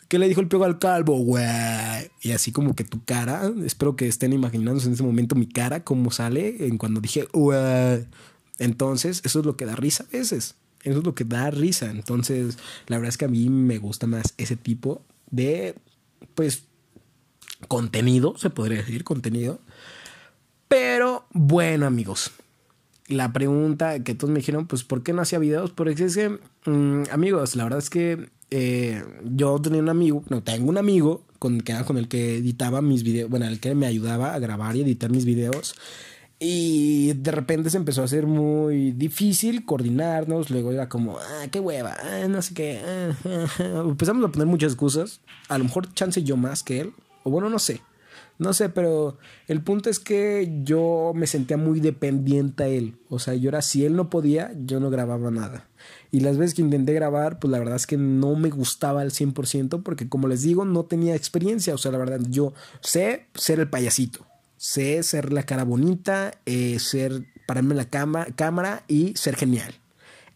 ¿qué 0.09 0.19
le 0.19 0.29
dijo 0.29 0.40
el 0.40 0.49
pego 0.49 0.64
al 0.64 0.79
calvo, 0.79 1.19
güey? 1.19 1.45
Y 2.21 2.33
así 2.33 2.53
como 2.53 2.75
que 2.75 2.85
tu 2.85 3.03
cara, 3.05 3.51
espero 3.64 3.97
que 3.97 4.07
estén 4.07 4.33
imaginándose 4.33 4.88
en 4.88 4.95
ese 4.95 5.03
momento 5.03 5.35
mi 5.35 5.47
cara, 5.47 5.85
cómo 5.85 6.11
sale 6.11 6.67
en 6.67 6.79
cuando 6.79 7.01
dije. 7.01 7.27
Entonces, 8.59 9.23
eso 9.25 9.40
es 9.40 9.47
lo 9.47 9.57
que 9.57 9.67
da 9.67 9.77
risa 9.77 10.05
a 10.05 10.17
veces. 10.17 10.57
Eso 10.83 10.99
es 10.99 11.05
lo 11.05 11.14
que 11.14 11.25
da 11.25 11.51
risa. 11.51 11.90
Entonces, 11.90 12.59
la 12.87 12.99
verdad 12.99 13.09
es 13.09 13.17
que 13.17 13.25
a 13.25 13.29
mí 13.29 13.49
me 13.49 13.79
gusta 13.79 14.07
más 14.07 14.35
ese 14.37 14.57
tipo 14.57 15.03
de, 15.31 15.75
pues, 16.35 16.64
contenido, 17.69 18.37
se 18.37 18.51
podría 18.51 18.79
decir, 18.79 19.05
contenido. 19.05 19.61
Pero 20.69 21.27
bueno, 21.33 21.87
amigos, 21.87 22.33
la 23.09 23.33
pregunta 23.33 24.03
que 24.03 24.14
todos 24.14 24.33
me 24.33 24.40
dijeron, 24.40 24.67
pues, 24.67 24.85
¿por 24.85 25.03
qué 25.03 25.12
no 25.12 25.23
hacía 25.23 25.38
videos? 25.38 25.71
Porque 25.71 25.93
es 26.05 26.14
que, 26.14 26.38
mm, 26.67 27.11
amigos, 27.11 27.57
la 27.57 27.64
verdad 27.64 27.79
es 27.79 27.90
que 27.90 28.31
eh, 28.51 29.03
yo 29.25 29.61
tenía 29.61 29.81
un 29.81 29.88
amigo, 29.88 30.25
no, 30.29 30.43
tengo 30.43 30.71
un 30.71 30.79
amigo 30.79 31.25
con, 31.38 31.61
que 31.61 31.75
con 31.85 31.99
el 31.99 32.09
que 32.09 32.37
editaba 32.37 32.83
mis 32.83 33.03
videos, 33.03 33.29
bueno, 33.29 33.47
el 33.47 33.61
que 33.61 33.75
me 33.75 33.87
ayudaba 33.87 34.35
a 34.35 34.38
grabar 34.38 34.77
y 34.77 34.83
editar 34.83 35.11
mis 35.11 35.25
videos. 35.25 35.75
Y 36.38 37.12
de 37.14 37.31
repente 37.31 37.71
se 37.71 37.77
empezó 37.77 38.03
a 38.03 38.05
hacer 38.05 38.27
muy 38.27 38.93
difícil 38.93 39.64
coordinarnos. 39.64 40.51
Luego 40.51 40.73
era 40.73 40.88
como, 40.88 41.19
ah, 41.19 41.47
qué 41.51 41.61
hueva, 41.61 41.97
ah, 41.99 42.27
no 42.29 42.43
sé 42.43 42.55
qué. 42.55 42.81
Ah, 42.85 43.12
Empezamos 43.88 44.25
a 44.25 44.33
poner 44.33 44.47
muchas 44.47 44.73
excusas. 44.73 45.21
A 45.49 45.59
lo 45.59 45.64
mejor 45.64 45.93
chance 45.95 46.23
yo 46.23 46.37
más 46.37 46.62
que 46.62 46.81
él. 46.81 46.93
O 47.23 47.31
bueno, 47.31 47.49
no 47.49 47.59
sé. 47.59 47.81
No 48.38 48.53
sé, 48.53 48.68
pero 48.68 49.16
el 49.47 49.62
punto 49.62 49.90
es 49.90 50.01
que 50.01 50.61
yo 50.64 51.12
me 51.14 51.27
sentía 51.27 51.57
muy 51.57 51.79
dependiente 51.79 52.64
a 52.64 52.66
él. 52.66 52.97
O 53.09 53.18
sea, 53.20 53.35
yo 53.35 53.49
era, 53.49 53.62
si 53.62 53.85
él 53.85 53.94
no 53.94 54.11
podía, 54.11 54.53
yo 54.64 54.81
no 54.81 54.90
grababa 54.90 55.31
nada. 55.31 55.68
Y 56.11 56.20
las 56.20 56.37
veces 56.37 56.55
que 56.55 56.62
intenté 56.62 56.92
grabar, 56.94 57.38
pues 57.38 57.51
la 57.51 57.59
verdad 57.59 57.77
es 57.77 57.87
que 57.87 57.97
no 57.97 58.35
me 58.35 58.51
gustaba 58.51 59.03
al 59.03 59.12
100% 59.12 59.83
porque 59.83 60.09
como 60.09 60.27
les 60.27 60.42
digo, 60.42 60.64
no 60.64 60.85
tenía 60.85 61.14
experiencia. 61.14 61.75
O 61.75 61.79
sea, 61.79 61.92
la 61.92 61.99
verdad, 61.99 62.20
yo 62.29 62.55
sé 62.81 63.27
ser 63.35 63.61
el 63.61 63.68
payasito. 63.68 64.27
Sé 64.57 65.03
ser 65.03 65.33
la 65.33 65.44
cara 65.44 65.64
bonita, 65.64 66.33
eh, 66.47 66.79
ser, 66.81 67.27
pararme 67.47 67.73
en 67.73 67.79
la 67.79 67.88
cama, 67.90 68.27
cámara 68.35 68.83
y 68.88 69.14
ser 69.16 69.37
genial. 69.37 69.75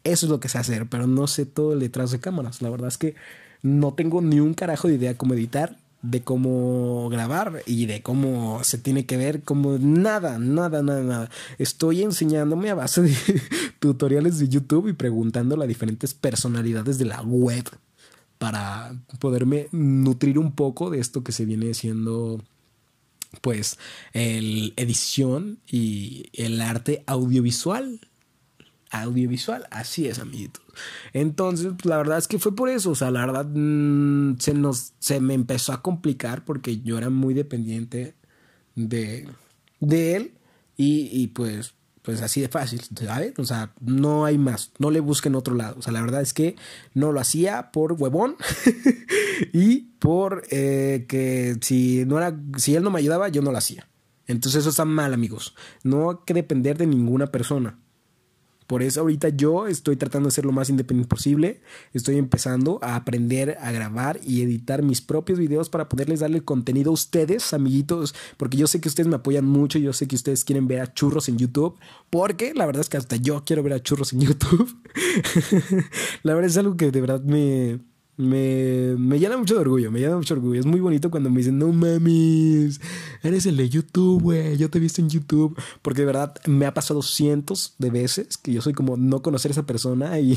Eso 0.04 0.26
es 0.26 0.30
lo 0.30 0.38
que 0.38 0.48
sé 0.48 0.58
hacer, 0.58 0.86
pero 0.88 1.06
no 1.06 1.26
sé 1.26 1.46
todo 1.46 1.72
el 1.72 1.80
detrás 1.80 2.12
de 2.12 2.20
cámaras. 2.20 2.62
La 2.62 2.70
verdad 2.70 2.88
es 2.88 2.98
que 2.98 3.16
no 3.62 3.94
tengo 3.94 4.22
ni 4.22 4.38
un 4.38 4.54
carajo 4.54 4.86
de 4.86 4.94
idea 4.94 5.16
cómo 5.16 5.34
editar 5.34 5.76
de 6.02 6.22
cómo 6.22 7.08
grabar 7.08 7.62
y 7.66 7.86
de 7.86 8.02
cómo 8.02 8.62
se 8.62 8.78
tiene 8.78 9.04
que 9.06 9.16
ver, 9.16 9.42
como 9.42 9.78
nada, 9.78 10.38
nada, 10.38 10.82
nada, 10.82 11.02
nada. 11.02 11.30
Estoy 11.58 12.02
enseñándome 12.02 12.70
a 12.70 12.74
base 12.74 13.02
de 13.02 13.14
tutoriales 13.80 14.38
de 14.38 14.48
YouTube 14.48 14.88
y 14.88 14.92
preguntando 14.92 15.60
a 15.60 15.66
diferentes 15.66 16.14
personalidades 16.14 16.98
de 16.98 17.06
la 17.06 17.22
web 17.22 17.64
para 18.38 18.96
poderme 19.18 19.68
nutrir 19.72 20.38
un 20.38 20.52
poco 20.52 20.90
de 20.90 21.00
esto 21.00 21.24
que 21.24 21.32
se 21.32 21.44
viene 21.44 21.74
siendo 21.74 22.40
pues 23.40 23.78
el 24.12 24.72
edición 24.76 25.58
y 25.66 26.30
el 26.32 26.60
arte 26.60 27.02
audiovisual 27.06 28.00
audiovisual. 28.90 29.66
Así 29.70 30.06
es, 30.06 30.18
amiguitos. 30.18 30.62
Entonces, 31.12 31.72
pues, 31.76 31.86
la 31.86 31.96
verdad 31.96 32.18
es 32.18 32.28
que 32.28 32.38
fue 32.38 32.54
por 32.54 32.68
eso. 32.68 32.90
O 32.90 32.94
sea, 32.94 33.10
la 33.10 33.26
verdad 33.26 33.46
mm, 33.46 34.38
se 34.38 34.54
nos 34.54 34.92
se 34.98 35.20
me 35.20 35.34
empezó 35.34 35.72
a 35.72 35.82
complicar 35.82 36.44
porque 36.44 36.80
yo 36.80 36.98
era 36.98 37.10
muy 37.10 37.34
dependiente 37.34 38.14
de, 38.74 39.28
de 39.80 40.16
él. 40.16 40.32
Y, 40.76 41.08
y 41.12 41.28
pues, 41.28 41.74
pues 42.08 42.22
así 42.22 42.40
de 42.40 42.48
fácil, 42.48 42.80
¿sabes? 42.96 43.38
O 43.38 43.44
sea, 43.44 43.72
no 43.80 44.24
hay 44.24 44.38
más. 44.38 44.72
No 44.78 44.90
le 44.90 45.00
busquen 45.00 45.34
otro 45.34 45.54
lado. 45.54 45.76
O 45.78 45.82
sea, 45.82 45.92
la 45.92 46.00
verdad 46.00 46.22
es 46.22 46.32
que 46.32 46.56
no 46.94 47.12
lo 47.12 47.20
hacía 47.20 47.70
por 47.72 47.92
huevón 47.92 48.36
y 49.52 49.80
por 49.98 50.44
eh, 50.50 51.04
que 51.08 51.56
si 51.60 52.04
no 52.06 52.16
era, 52.16 52.34
si 52.56 52.76
él 52.76 52.82
no 52.82 52.90
me 52.90 53.00
ayudaba, 53.00 53.28
yo 53.28 53.42
no 53.42 53.52
lo 53.52 53.58
hacía. 53.58 53.88
Entonces 54.26 54.60
eso 54.60 54.70
está 54.70 54.84
mal, 54.84 55.12
amigos. 55.12 55.54
No 55.82 56.10
hay 56.10 56.16
que 56.24 56.34
depender 56.34 56.78
de 56.78 56.86
ninguna 56.86 57.26
persona. 57.26 57.78
Por 58.68 58.82
eso 58.82 59.00
ahorita 59.00 59.30
yo 59.30 59.66
estoy 59.66 59.96
tratando 59.96 60.28
de 60.28 60.34
ser 60.34 60.44
lo 60.44 60.52
más 60.52 60.68
independiente 60.68 61.08
posible. 61.08 61.62
Estoy 61.94 62.18
empezando 62.18 62.78
a 62.82 62.96
aprender 62.96 63.56
a 63.62 63.72
grabar 63.72 64.20
y 64.22 64.42
editar 64.42 64.82
mis 64.82 65.00
propios 65.00 65.38
videos 65.38 65.70
para 65.70 65.88
poderles 65.88 66.20
darle 66.20 66.42
contenido 66.42 66.90
a 66.90 66.92
ustedes, 66.92 67.54
amiguitos. 67.54 68.14
Porque 68.36 68.58
yo 68.58 68.66
sé 68.66 68.78
que 68.82 68.90
ustedes 68.90 69.08
me 69.08 69.16
apoyan 69.16 69.46
mucho. 69.46 69.78
Yo 69.78 69.94
sé 69.94 70.06
que 70.06 70.16
ustedes 70.16 70.44
quieren 70.44 70.68
ver 70.68 70.82
a 70.82 70.92
churros 70.92 71.30
en 71.30 71.38
YouTube. 71.38 71.78
Porque 72.10 72.52
la 72.54 72.66
verdad 72.66 72.82
es 72.82 72.90
que 72.90 72.98
hasta 72.98 73.16
yo 73.16 73.42
quiero 73.42 73.62
ver 73.62 73.72
a 73.72 73.82
churros 73.82 74.12
en 74.12 74.20
YouTube. 74.26 74.76
la 76.22 76.34
verdad 76.34 76.50
es 76.50 76.58
algo 76.58 76.76
que 76.76 76.90
de 76.90 77.00
verdad 77.00 77.22
me, 77.22 77.80
me, 78.18 78.96
me, 78.98 79.20
llena 79.20 79.36
mucho 79.36 79.54
de 79.54 79.60
orgullo, 79.60 79.92
me 79.92 80.00
llena 80.00 80.16
mucho 80.16 80.34
orgullo. 80.34 80.58
Es 80.58 80.66
muy 80.66 80.80
bonito 80.80 81.08
cuando 81.08 81.30
me 81.30 81.38
dicen, 81.38 81.56
no 81.56 81.72
mames, 81.72 82.80
eres 83.22 83.46
el 83.46 83.56
de 83.56 83.68
YouTube, 83.68 84.20
güey, 84.20 84.56
yo 84.56 84.68
te 84.68 84.78
he 84.78 84.80
visto 84.80 85.00
en 85.00 85.08
YouTube. 85.08 85.56
Porque 85.82 86.00
de 86.00 86.06
verdad 86.06 86.34
me 86.44 86.66
ha 86.66 86.74
pasado 86.74 87.00
cientos 87.00 87.76
de 87.78 87.90
veces 87.90 88.36
que 88.36 88.52
yo 88.52 88.60
soy 88.60 88.72
como 88.72 88.96
no 88.96 89.22
conocer 89.22 89.50
a 89.50 89.52
esa 89.52 89.66
persona 89.66 90.18
y, 90.20 90.36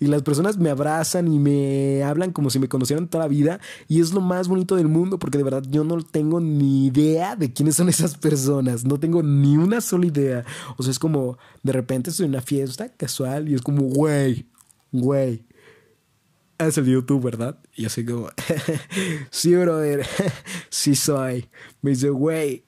y 0.00 0.06
las 0.06 0.22
personas 0.22 0.58
me 0.58 0.68
abrazan 0.68 1.32
y 1.32 1.38
me 1.38 2.02
hablan 2.02 2.32
como 2.32 2.50
si 2.50 2.58
me 2.58 2.68
conocieran 2.68 3.06
toda 3.06 3.24
la 3.24 3.28
vida. 3.28 3.60
Y 3.86 4.00
es 4.00 4.12
lo 4.12 4.20
más 4.20 4.48
bonito 4.48 4.74
del 4.74 4.88
mundo 4.88 5.20
porque 5.20 5.38
de 5.38 5.44
verdad 5.44 5.62
yo 5.70 5.84
no 5.84 6.02
tengo 6.02 6.40
ni 6.40 6.86
idea 6.86 7.36
de 7.36 7.52
quiénes 7.52 7.76
son 7.76 7.88
esas 7.88 8.16
personas. 8.18 8.84
No 8.84 8.98
tengo 8.98 9.22
ni 9.22 9.56
una 9.56 9.80
sola 9.80 10.06
idea. 10.06 10.44
O 10.76 10.82
sea, 10.82 10.90
es 10.90 10.98
como 10.98 11.38
de 11.62 11.72
repente 11.72 12.10
estoy 12.10 12.24
en 12.24 12.32
una 12.32 12.42
fiesta 12.42 12.88
casual 12.88 13.48
y 13.48 13.54
es 13.54 13.62
como, 13.62 13.82
güey, 13.82 14.46
güey 14.90 15.44
es 16.58 16.78
el 16.78 16.86
YouTube, 16.86 17.22
¿verdad? 17.22 17.58
Y 17.74 17.86
así 17.86 18.04
como, 18.04 18.28
sí, 19.30 19.54
brother, 19.54 20.06
sí 20.70 20.94
soy. 20.94 21.48
Me 21.80 21.90
dice, 21.90 22.10
güey, 22.10 22.64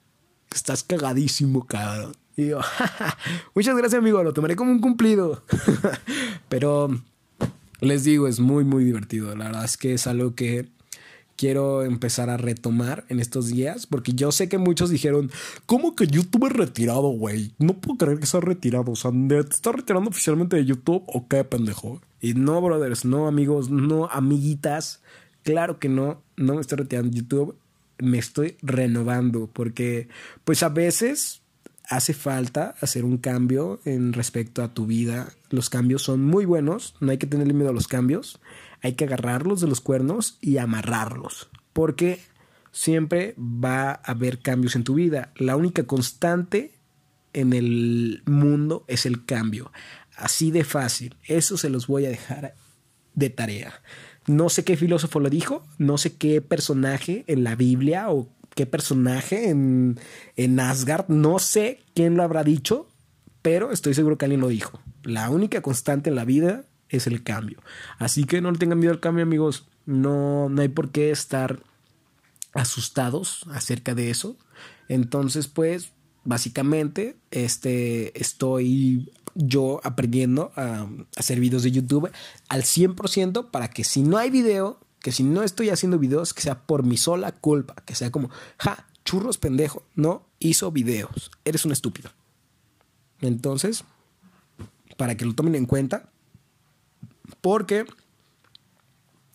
estás 0.53 0.83
cagadísimo, 0.83 1.65
cabrón. 1.65 2.13
Y 2.35 2.47
yo, 2.47 2.59
muchas 3.55 3.77
gracias, 3.77 3.99
amigo, 3.99 4.21
lo 4.23 4.33
tomaré 4.33 4.55
como 4.55 4.71
un 4.71 4.79
cumplido. 4.79 5.43
Pero 6.49 6.89
les 7.79 8.03
digo, 8.03 8.27
es 8.27 8.39
muy, 8.39 8.63
muy 8.63 8.83
divertido. 8.83 9.35
La 9.35 9.45
verdad 9.45 9.65
es 9.65 9.77
que 9.77 9.93
es 9.93 10.07
algo 10.07 10.35
que 10.35 10.69
quiero 11.35 11.83
empezar 11.83 12.29
a 12.29 12.37
retomar 12.37 13.05
en 13.09 13.19
estos 13.19 13.47
días, 13.47 13.85
porque 13.87 14.13
yo 14.13 14.31
sé 14.31 14.49
que 14.49 14.57
muchos 14.57 14.89
dijeron, 14.89 15.31
¿cómo 15.65 15.95
que 15.95 16.07
YouTube 16.07 16.47
es 16.47 16.53
retirado, 16.53 17.09
güey? 17.09 17.53
No 17.57 17.73
puedo 17.73 17.97
creer 17.97 18.19
que 18.19 18.25
sea 18.25 18.39
retirado, 18.39 18.91
o 18.91 18.95
sea, 18.95 19.11
¿te 19.11 19.39
está 19.39 19.71
retirando 19.71 20.09
oficialmente 20.09 20.55
de 20.55 20.65
YouTube 20.65 21.03
o 21.07 21.27
qué, 21.27 21.43
pendejo? 21.43 22.01
Y 22.21 22.33
no, 22.33 22.61
brothers, 22.61 23.05
no, 23.05 23.27
amigos, 23.27 23.69
no, 23.69 24.07
amiguitas, 24.07 25.01
claro 25.43 25.79
que 25.79 25.89
no, 25.89 26.21
no 26.37 26.55
me 26.55 26.61
estoy 26.61 26.77
retirando 26.79 27.11
de 27.11 27.17
YouTube, 27.17 27.55
me 27.99 28.17
estoy 28.17 28.57
renovando, 28.61 29.49
porque 29.51 30.07
pues 30.43 30.63
a 30.63 30.69
veces 30.69 31.41
hace 31.89 32.13
falta 32.13 32.75
hacer 32.81 33.05
un 33.05 33.17
cambio 33.17 33.79
en 33.85 34.13
respecto 34.13 34.63
a 34.63 34.73
tu 34.73 34.85
vida. 34.85 35.29
Los 35.49 35.69
cambios 35.69 36.01
son 36.01 36.23
muy 36.23 36.45
buenos, 36.45 36.95
no 36.99 37.11
hay 37.11 37.17
que 37.17 37.27
tenerle 37.27 37.53
miedo 37.53 37.69
a 37.69 37.73
los 37.73 37.87
cambios 37.87 38.39
hay 38.85 38.93
que 38.93 39.05
agarrarlos 39.05 39.61
de 39.61 39.67
los 39.67 39.81
cuernos 39.81 40.37
y 40.41 40.59
amarrarlos, 40.59 41.49
porque 41.73 42.19
siempre 42.71 43.33
va 43.37 43.89
a 43.89 44.11
haber 44.11 44.39
cambios 44.39 44.75
en 44.75 44.83
tu 44.83 44.93
vida. 44.93 45.33
La 45.37 45.55
única 45.55 45.87
constante 45.87 46.71
en 47.33 47.53
el 47.53 48.21
mundo 48.27 48.85
es 48.87 49.07
el 49.07 49.25
cambio. 49.25 49.71
Así 50.15 50.51
de 50.51 50.63
fácil. 50.63 51.15
Eso 51.23 51.57
se 51.57 51.71
los 51.71 51.87
voy 51.87 52.05
a 52.05 52.09
dejar 52.09 52.53
de 53.15 53.31
tarea. 53.31 53.81
No 54.27 54.49
sé 54.49 54.63
qué 54.63 54.77
filósofo 54.77 55.19
lo 55.19 55.31
dijo, 55.31 55.65
no 55.79 55.97
sé 55.97 56.15
qué 56.15 56.41
personaje 56.41 57.23
en 57.25 57.43
la 57.43 57.55
Biblia 57.55 58.11
o 58.11 58.29
qué 58.55 58.65
personaje 58.65 59.49
en, 59.49 59.99
en 60.35 60.59
Asgard, 60.59 61.09
no 61.09 61.39
sé 61.39 61.83
quién 61.93 62.15
lo 62.15 62.23
habrá 62.23 62.43
dicho, 62.43 62.87
pero 63.41 63.71
estoy 63.71 63.93
seguro 63.93 64.17
que 64.17 64.25
alguien 64.25 64.41
lo 64.41 64.47
dijo. 64.47 64.79
La 65.03 65.29
única 65.29 65.61
constante 65.61 66.09
en 66.09 66.15
la 66.15 66.25
vida 66.25 66.65
es 66.89 67.05
el 67.07 67.23
cambio. 67.23 67.59
Así 67.99 68.23
que 68.23 68.41
no 68.41 68.51
le 68.51 68.57
tengan 68.57 68.79
miedo 68.79 68.93
al 68.93 68.99
cambio, 68.99 69.23
amigos. 69.23 69.67
No, 69.85 70.49
no 70.49 70.61
hay 70.61 70.69
por 70.69 70.91
qué 70.91 71.11
estar 71.11 71.61
asustados 72.53 73.45
acerca 73.51 73.93
de 73.93 74.09
eso. 74.09 74.37
Entonces, 74.87 75.47
pues, 75.47 75.91
básicamente, 76.23 77.17
este, 77.31 78.19
estoy 78.19 79.11
yo 79.35 79.81
aprendiendo 79.83 80.51
a, 80.55 80.87
hacer 81.17 81.39
videos 81.39 81.63
de 81.63 81.71
YouTube 81.71 82.09
al 82.47 82.63
100% 82.63 83.51
para 83.51 83.69
que 83.69 83.83
si 83.83 84.01
no 84.01 84.17
hay 84.17 84.29
video, 84.29 84.79
que 85.05 85.11
si 85.11 85.21
no 85.21 85.43
estoy 85.43 85.69
haciendo 85.69 85.99
videos, 85.99 86.33
que 86.33 86.41
sea 86.41 86.63
por 86.63 86.81
mi 86.81 86.97
sola 86.97 87.31
culpa, 87.31 87.75
que 87.85 87.93
sea 87.93 88.09
como, 88.09 88.31
ja, 88.57 88.87
churros 89.03 89.37
pendejo, 89.37 89.83
no 89.93 90.25
hizo 90.39 90.71
videos, 90.71 91.29
eres 91.45 91.63
un 91.63 91.71
estúpido. 91.71 92.09
Entonces, 93.21 93.83
para 94.97 95.15
que 95.15 95.25
lo 95.25 95.35
tomen 95.35 95.53
en 95.53 95.67
cuenta, 95.67 96.09
porque 97.41 97.85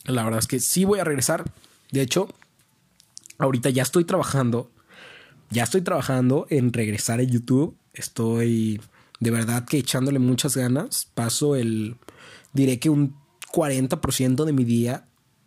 la 0.06 0.24
verdad 0.24 0.40
es 0.40 0.48
que 0.48 0.58
sí 0.58 0.84
voy 0.84 0.98
a 0.98 1.04
regresar. 1.04 1.44
De 1.92 2.02
hecho, 2.02 2.28
ahorita 3.38 3.70
ya 3.70 3.84
estoy 3.84 4.04
trabajando. 4.04 4.72
Ya 5.50 5.62
estoy 5.62 5.82
trabajando 5.82 6.48
en 6.50 6.72
regresar 6.72 7.20
a 7.20 7.22
YouTube. 7.22 7.76
Estoy 7.94 8.80
de 9.20 9.30
verdad 9.30 9.66
que 9.66 9.78
echándole 9.78 10.18
muchas 10.18 10.56
ganas. 10.56 11.06
Paso 11.14 11.54
el, 11.54 11.94
diré 12.54 12.80
que 12.80 12.90
un 12.90 13.14
40% 13.52 14.44
de 14.44 14.52
mi 14.52 14.64
día 14.64 15.04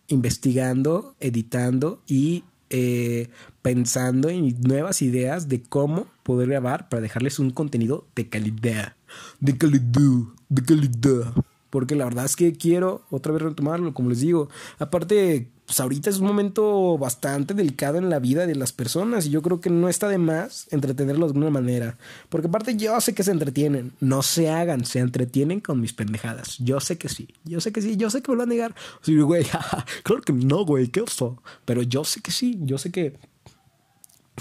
investigando, 0.08 1.16
editando 1.20 2.02
y 2.08 2.44
eh, 2.70 3.30
pensando 3.62 4.30
en 4.30 4.60
nuevas 4.62 5.02
ideas 5.02 5.48
de 5.48 5.62
cómo 5.62 6.08
poder 6.24 6.50
grabar 6.50 6.90
para 6.90 7.02
dejarles 7.02 7.40
un 7.40 7.52
contenido 7.52 8.08
de 8.16 8.30
calidad. 8.30 8.96
De 9.40 9.58
calidad, 9.58 10.24
de 10.50 10.64
calidad 10.64 11.34
porque 11.74 11.96
la 11.96 12.06
verdad 12.06 12.26
es 12.26 12.36
que 12.36 12.54
quiero 12.54 13.04
otra 13.10 13.34
vez 13.34 13.42
retomarlo, 13.42 13.96
como 13.96 14.10
les 14.10 14.20
digo. 14.20 14.48
Aparte, 14.78 15.50
pues 15.66 15.80
ahorita 15.80 16.12
es 16.12 16.20
un 16.20 16.28
momento 16.28 17.00
bastante 17.00 17.56
delicado 17.56 17.98
en 17.98 18.12
la 18.12 18.20
vida 18.20 18.46
de 18.46 18.54
las 18.54 18.72
personas 18.72 19.26
y 19.26 19.32
yo 19.32 19.42
creo 19.42 19.60
que 19.60 19.72
no 19.72 19.90
está 19.90 20.08
de 20.08 20.20
más 20.20 20.68
entretenerlos 20.70 21.34
de 21.34 21.40
alguna 21.40 21.50
manera. 21.50 21.98
Porque 22.30 22.46
aparte 22.46 22.78
yo 22.78 23.02
sé 23.02 23.16
que 23.16 23.24
se 23.24 23.32
entretienen, 23.32 23.92
no 24.00 24.22
se 24.22 24.52
hagan, 24.52 24.86
se 24.86 25.00
entretienen 25.00 25.62
con 25.62 25.82
mis 25.82 25.94
pendejadas. 25.94 26.60
Yo 26.60 26.80
sé 26.80 27.00
que 27.00 27.10
sí, 27.10 27.28
yo 27.44 27.60
sé 27.60 27.72
que 27.72 27.82
sí, 27.82 27.98
yo 27.98 28.12
sé 28.12 28.22
que 28.22 28.32
me 28.32 28.36
lo 28.36 28.44
van 28.44 28.50
a 28.50 28.54
negar. 28.54 28.76
Sí, 29.02 29.18
güey, 29.18 29.44
claro 30.04 30.22
que 30.22 30.32
no, 30.32 30.66
güey, 30.66 30.90
qué 30.90 31.02
oso. 31.02 31.42
Pero 31.66 31.82
yo 31.82 32.04
sé 32.04 32.22
que 32.22 32.30
sí, 32.30 32.60
yo 32.62 32.78
sé 32.78 32.92
que, 32.92 33.18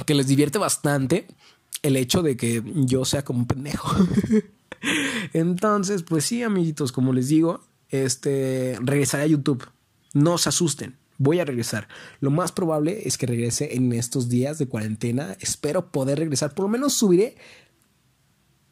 que 0.04 0.14
les 0.14 0.26
divierte 0.26 0.58
bastante 0.58 1.28
el 1.80 1.96
hecho 1.96 2.20
de 2.20 2.36
que 2.36 2.62
yo 2.74 3.06
sea 3.06 3.24
como 3.24 3.38
un 3.38 3.46
pendejo. 3.46 3.88
Entonces, 5.32 6.02
pues 6.02 6.24
sí, 6.24 6.42
amiguitos, 6.42 6.92
como 6.92 7.12
les 7.12 7.28
digo, 7.28 7.60
este, 7.90 8.76
regresaré 8.80 9.24
a 9.24 9.26
YouTube. 9.26 9.66
No 10.14 10.38
se 10.38 10.48
asusten. 10.48 10.96
Voy 11.18 11.40
a 11.40 11.44
regresar. 11.44 11.88
Lo 12.20 12.30
más 12.30 12.52
probable 12.52 13.02
es 13.06 13.16
que 13.16 13.26
regrese 13.26 13.76
en 13.76 13.92
estos 13.92 14.28
días 14.28 14.58
de 14.58 14.66
cuarentena. 14.66 15.36
Espero 15.40 15.90
poder 15.92 16.18
regresar. 16.18 16.54
Por 16.54 16.64
lo 16.64 16.68
menos 16.68 16.94
subiré 16.94 17.36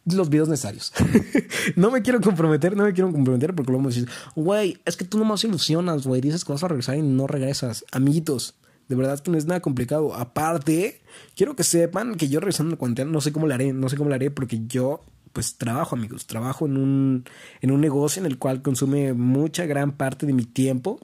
los 0.07 0.31
videos 0.31 0.49
necesarios. 0.49 0.93
no 1.77 1.91
me 1.91 2.03
quiero 2.03 2.21
comprometer, 2.21 2.77
no 2.77 2.85
me 2.85 2.93
quiero 2.93 3.13
comprometer 3.13 3.55
porque 3.55 3.71
luego 3.71 3.87
me 3.87 3.95
decís, 3.95 4.09
güey, 4.35 4.79
es 4.85 4.97
que 4.97 5.05
tú 5.05 5.19
nomás 5.19 5.45
ilusionas, 5.45 6.07
güey. 6.07 6.21
Dices 6.21 6.45
que 6.45 6.53
vas 6.53 6.65
a 6.65 6.69
regresar 6.69 6.97
y 6.97 7.03
no 7.03 7.27
regresas. 7.27 7.85
Amiguitos, 7.93 8.55
de 8.89 8.97
verdad 8.97 9.21
que 9.21 9.31
no 9.31 9.39
es 9.39 9.47
nada 9.47 9.61
complicado. 9.61 10.15
Aparte, 10.15 11.03
quiero 11.37 11.55
que 11.55 11.63
sepan 11.63 12.17
que 12.17 12.29
yo 12.29 12.41
regresando 12.41 12.71
a 12.71 12.75
la 12.75 12.79
cuarentena 12.79 13.11
no 13.11 13.21
sé 13.21 13.33
cómo 13.33 13.47
lo 13.47 13.55
haré, 13.55 13.73
no 13.73 13.89
sé 13.89 13.97
cómo 13.97 14.09
lo 14.09 14.17
haré 14.17 14.31
porque 14.31 14.61
yo 14.67 15.05
pues 15.33 15.57
trabajo, 15.57 15.97
amigos. 15.97 16.27
Trabajo 16.27 16.67
en 16.67 16.77
un, 16.77 17.25
en 17.61 17.71
un 17.71 17.81
negocio 17.81 18.21
en 18.21 18.27
el 18.27 18.39
cual 18.39 18.63
consume 18.63 19.13
mucha 19.13 19.67
gran 19.67 19.93
parte 19.93 20.27
de 20.27 20.33
mi 20.33 20.45
tiempo. 20.45 21.01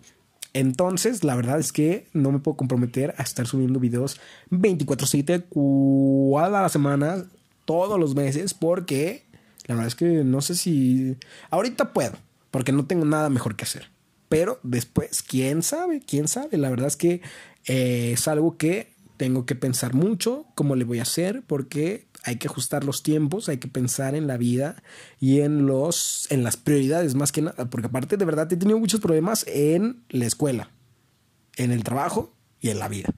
Entonces, 0.52 1.22
la 1.22 1.36
verdad 1.36 1.58
es 1.58 1.72
que 1.72 2.08
no 2.12 2.32
me 2.32 2.38
puedo 2.38 2.56
comprometer 2.56 3.14
a 3.18 3.22
estar 3.22 3.46
subiendo 3.46 3.78
videos 3.78 4.18
24/7 4.50 5.44
cada 6.34 6.62
la 6.62 6.68
semana, 6.68 7.26
todos 7.66 8.00
los 8.00 8.14
meses, 8.14 8.54
porque 8.54 9.26
la 9.66 9.74
verdad 9.74 9.88
es 9.88 9.94
que 9.94 10.24
no 10.24 10.40
sé 10.40 10.54
si... 10.54 11.16
Ahorita 11.50 11.92
puedo, 11.92 12.14
porque 12.50 12.72
no 12.72 12.86
tengo 12.86 13.04
nada 13.04 13.28
mejor 13.28 13.56
que 13.56 13.64
hacer. 13.64 13.90
Pero 14.28 14.58
después, 14.62 15.22
quién 15.22 15.62
sabe, 15.62 16.00
quién 16.00 16.26
sabe. 16.26 16.56
La 16.56 16.70
verdad 16.70 16.88
es 16.88 16.96
que 16.96 17.20
eh, 17.66 18.12
es 18.12 18.26
algo 18.28 18.56
que 18.56 18.92
tengo 19.16 19.46
que 19.46 19.54
pensar 19.54 19.94
mucho 19.94 20.46
cómo 20.54 20.74
le 20.76 20.84
voy 20.84 21.00
a 21.00 21.02
hacer, 21.02 21.42
porque 21.46 22.06
hay 22.26 22.36
que 22.36 22.48
ajustar 22.48 22.84
los 22.84 23.04
tiempos, 23.04 23.48
hay 23.48 23.58
que 23.58 23.68
pensar 23.68 24.16
en 24.16 24.26
la 24.26 24.36
vida 24.36 24.82
y 25.20 25.40
en 25.40 25.66
los 25.66 26.26
en 26.30 26.42
las 26.42 26.56
prioridades 26.56 27.14
más 27.14 27.30
que 27.30 27.42
nada, 27.42 27.70
porque 27.70 27.86
aparte 27.86 28.16
de 28.16 28.24
verdad 28.24 28.52
he 28.52 28.56
tenido 28.56 28.78
muchos 28.78 29.00
problemas 29.00 29.46
en 29.48 30.04
la 30.08 30.26
escuela, 30.26 30.70
en 31.54 31.70
el 31.70 31.84
trabajo 31.84 32.34
y 32.60 32.70
en 32.70 32.80
la 32.80 32.88
vida. 32.88 33.10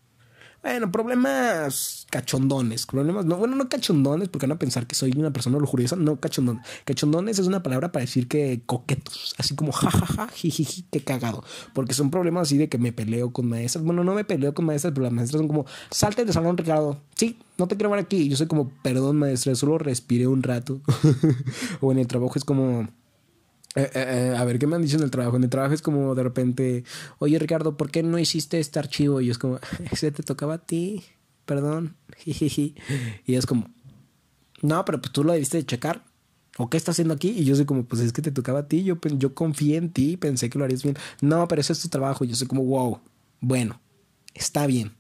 Bueno, 0.62 0.90
problemas 0.90 2.06
cachondones. 2.10 2.86
Problemas, 2.86 3.24
no, 3.24 3.36
bueno, 3.36 3.54
no 3.54 3.68
cachondones, 3.68 4.28
porque 4.28 4.46
van 4.46 4.56
a 4.56 4.58
pensar 4.58 4.86
que 4.86 4.94
soy 4.94 5.12
una 5.16 5.32
persona 5.32 5.58
lujuriosa. 5.58 5.96
No, 5.96 6.16
cachondones. 6.16 6.64
Cachondones 6.84 7.38
es 7.38 7.46
una 7.46 7.62
palabra 7.62 7.92
para 7.92 8.04
decir 8.04 8.26
que 8.28 8.60
coquetos. 8.66 9.34
Así 9.38 9.54
como 9.54 9.72
jajaja, 9.72 10.28
jijiji, 10.28 10.84
qué 10.90 11.00
cagado. 11.00 11.44
Porque 11.74 11.94
son 11.94 12.10
problemas 12.10 12.48
así 12.48 12.58
de 12.58 12.68
que 12.68 12.78
me 12.78 12.92
peleo 12.92 13.32
con 13.32 13.48
maestras. 13.48 13.84
Bueno, 13.84 14.02
no 14.02 14.14
me 14.14 14.24
peleo 14.24 14.52
con 14.52 14.64
maestras, 14.64 14.92
pero 14.92 15.04
las 15.04 15.12
maestras 15.12 15.38
son 15.38 15.48
como, 15.48 15.66
salte 15.90 16.24
de 16.24 16.32
salón, 16.32 16.56
Ricardo. 16.56 17.00
Sí, 17.14 17.38
no 17.56 17.68
te 17.68 17.76
quiero 17.76 17.90
ver 17.90 18.00
aquí. 18.00 18.28
Yo 18.28 18.36
soy 18.36 18.48
como, 18.48 18.70
perdón, 18.82 19.16
maestra, 19.16 19.54
solo 19.54 19.78
respiré 19.78 20.26
un 20.26 20.42
rato. 20.42 20.80
o 21.80 21.92
en 21.92 21.98
el 21.98 22.06
trabajo 22.06 22.34
es 22.36 22.44
como 22.44 22.88
eh, 23.74 23.82
eh, 23.82 23.90
eh, 23.94 24.36
a 24.36 24.44
ver, 24.44 24.58
¿qué 24.58 24.66
me 24.66 24.76
han 24.76 24.82
dicho 24.82 24.96
en 24.96 25.02
el 25.02 25.10
trabajo? 25.10 25.36
En 25.36 25.44
el 25.44 25.50
trabajo 25.50 25.74
es 25.74 25.82
como 25.82 26.14
de 26.14 26.22
repente, 26.22 26.84
oye 27.18 27.38
Ricardo, 27.38 27.76
¿por 27.76 27.90
qué 27.90 28.02
no 28.02 28.18
hiciste 28.18 28.58
este 28.58 28.78
archivo? 28.78 29.20
Y 29.20 29.30
es 29.30 29.38
como, 29.38 29.58
ese 29.92 30.10
te 30.10 30.22
tocaba 30.22 30.54
a 30.54 30.58
ti, 30.58 31.04
perdón. 31.44 31.96
y 32.24 32.74
es 33.26 33.46
como, 33.46 33.68
no, 34.62 34.84
pero 34.84 35.00
pues 35.00 35.12
tú 35.12 35.24
lo 35.24 35.32
debiste 35.32 35.58
de 35.58 35.66
checar. 35.66 36.04
¿O 36.60 36.68
qué 36.68 36.76
estás 36.76 36.96
haciendo 36.96 37.14
aquí? 37.14 37.28
Y 37.28 37.44
yo 37.44 37.54
soy 37.54 37.66
como, 37.66 37.84
pues 37.84 38.02
es 38.02 38.12
que 38.12 38.20
te 38.20 38.32
tocaba 38.32 38.60
a 38.60 38.68
ti, 38.68 38.82
yo, 38.82 38.98
yo 39.16 39.32
confié 39.32 39.76
en 39.76 39.92
ti, 39.92 40.16
pensé 40.16 40.50
que 40.50 40.58
lo 40.58 40.64
harías 40.64 40.82
bien. 40.82 40.96
No, 41.20 41.46
pero 41.46 41.60
ese 41.60 41.72
es 41.72 41.80
tu 41.80 41.88
trabajo. 41.88 42.24
Yo 42.24 42.34
soy 42.34 42.48
como, 42.48 42.64
wow, 42.64 42.98
bueno, 43.40 43.80
está 44.34 44.66
bien. 44.66 44.92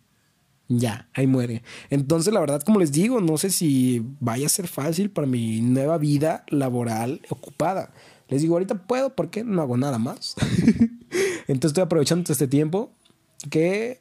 Ya, 0.68 1.08
ahí 1.14 1.26
muere. 1.26 1.64
Entonces, 1.90 2.32
la 2.32 2.38
verdad, 2.38 2.62
como 2.62 2.78
les 2.78 2.92
digo, 2.92 3.20
no 3.20 3.38
sé 3.38 3.50
si 3.50 4.04
vaya 4.20 4.46
a 4.46 4.50
ser 4.50 4.68
fácil 4.68 5.10
para 5.10 5.26
mi 5.26 5.60
nueva 5.60 5.98
vida 5.98 6.44
laboral 6.48 7.22
ocupada. 7.28 7.92
Les 8.28 8.42
digo, 8.42 8.54
ahorita 8.54 8.86
puedo 8.86 9.14
porque 9.14 9.44
no 9.44 9.62
hago 9.62 9.76
nada 9.76 9.98
más. 9.98 10.34
Entonces 11.48 11.70
estoy 11.70 11.82
aprovechando 11.82 12.30
este 12.30 12.46
tiempo 12.46 12.92
que, 13.50 14.00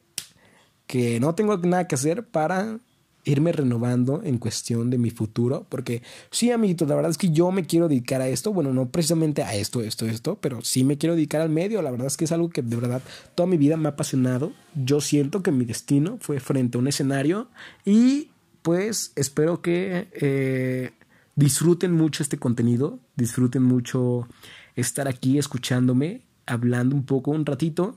que 0.86 1.18
no 1.20 1.34
tengo 1.34 1.56
nada 1.56 1.88
que 1.88 1.94
hacer 1.94 2.26
para 2.26 2.78
irme 3.24 3.52
renovando 3.52 4.22
en 4.24 4.38
cuestión 4.38 4.90
de 4.90 4.98
mi 4.98 5.10
futuro. 5.10 5.66
Porque 5.68 6.02
sí, 6.30 6.50
amiguitos, 6.50 6.88
la 6.88 6.94
verdad 6.94 7.10
es 7.10 7.18
que 7.18 7.30
yo 7.30 7.50
me 7.50 7.64
quiero 7.64 7.88
dedicar 7.88 8.20
a 8.20 8.28
esto. 8.28 8.52
Bueno, 8.52 8.72
no 8.72 8.88
precisamente 8.90 9.42
a 9.42 9.54
esto, 9.54 9.82
esto, 9.82 10.06
esto, 10.06 10.38
pero 10.40 10.62
sí 10.62 10.84
me 10.84 10.98
quiero 10.98 11.14
dedicar 11.14 11.40
al 11.40 11.50
medio. 11.50 11.82
La 11.82 11.90
verdad 11.90 12.06
es 12.06 12.16
que 12.16 12.24
es 12.24 12.32
algo 12.32 12.50
que 12.50 12.62
de 12.62 12.76
verdad 12.76 13.02
toda 13.34 13.46
mi 13.46 13.56
vida 13.56 13.76
me 13.76 13.88
ha 13.88 13.92
apasionado. 13.92 14.52
Yo 14.74 15.00
siento 15.00 15.42
que 15.42 15.52
mi 15.52 15.64
destino 15.64 16.18
fue 16.20 16.40
frente 16.40 16.78
a 16.78 16.80
un 16.80 16.88
escenario 16.88 17.48
y 17.84 18.30
pues 18.62 19.12
espero 19.16 19.62
que 19.62 20.08
eh, 20.12 20.90
disfruten 21.38 21.92
mucho 21.92 22.24
este 22.24 22.36
contenido, 22.36 22.98
disfruten 23.14 23.62
mucho 23.62 24.26
estar 24.74 25.06
aquí 25.06 25.38
escuchándome, 25.38 26.22
hablando 26.46 26.96
un 26.96 27.04
poco, 27.04 27.30
un 27.30 27.46
ratito. 27.46 27.94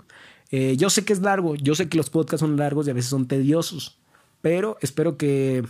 Eh, 0.51 0.77
yo 0.77 0.91
sé 0.91 1.03
que 1.03 1.13
es 1.13 1.21
largo, 1.21 1.55
yo 1.55 1.73
sé 1.73 1.89
que 1.89 1.97
los 1.97 2.11
podcasts 2.11 2.41
son 2.41 2.55
largos 2.55 2.85
y 2.85 2.91
a 2.91 2.93
veces 2.93 3.09
son 3.09 3.27
tediosos, 3.27 3.97
pero 4.41 4.77
espero 4.81 5.17
que, 5.17 5.65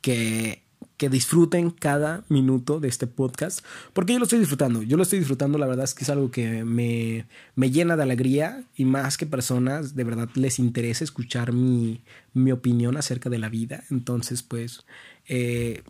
que 0.00 0.66
que 0.96 1.10
disfruten 1.10 1.70
cada 1.70 2.24
minuto 2.28 2.80
de 2.80 2.88
este 2.88 3.06
podcast, 3.06 3.64
porque 3.92 4.14
yo 4.14 4.18
lo 4.18 4.24
estoy 4.24 4.38
disfrutando, 4.38 4.82
yo 4.82 4.96
lo 4.96 5.02
estoy 5.02 5.18
disfrutando, 5.18 5.58
la 5.58 5.66
verdad 5.66 5.84
es 5.84 5.94
que 5.94 6.04
es 6.04 6.10
algo 6.10 6.30
que 6.30 6.64
me, 6.64 7.26
me 7.54 7.70
llena 7.70 7.96
de 7.96 8.02
alegría 8.02 8.64
y 8.74 8.86
más 8.86 9.18
que 9.18 9.26
personas, 9.26 9.94
de 9.94 10.04
verdad 10.04 10.28
les 10.34 10.58
interesa 10.58 11.04
escuchar 11.04 11.52
mi, 11.52 12.02
mi 12.32 12.50
opinión 12.50 12.96
acerca 12.96 13.28
de 13.28 13.38
la 13.38 13.50
vida, 13.50 13.84
entonces 13.90 14.42
pues 14.42 14.86
eh, 15.28 15.82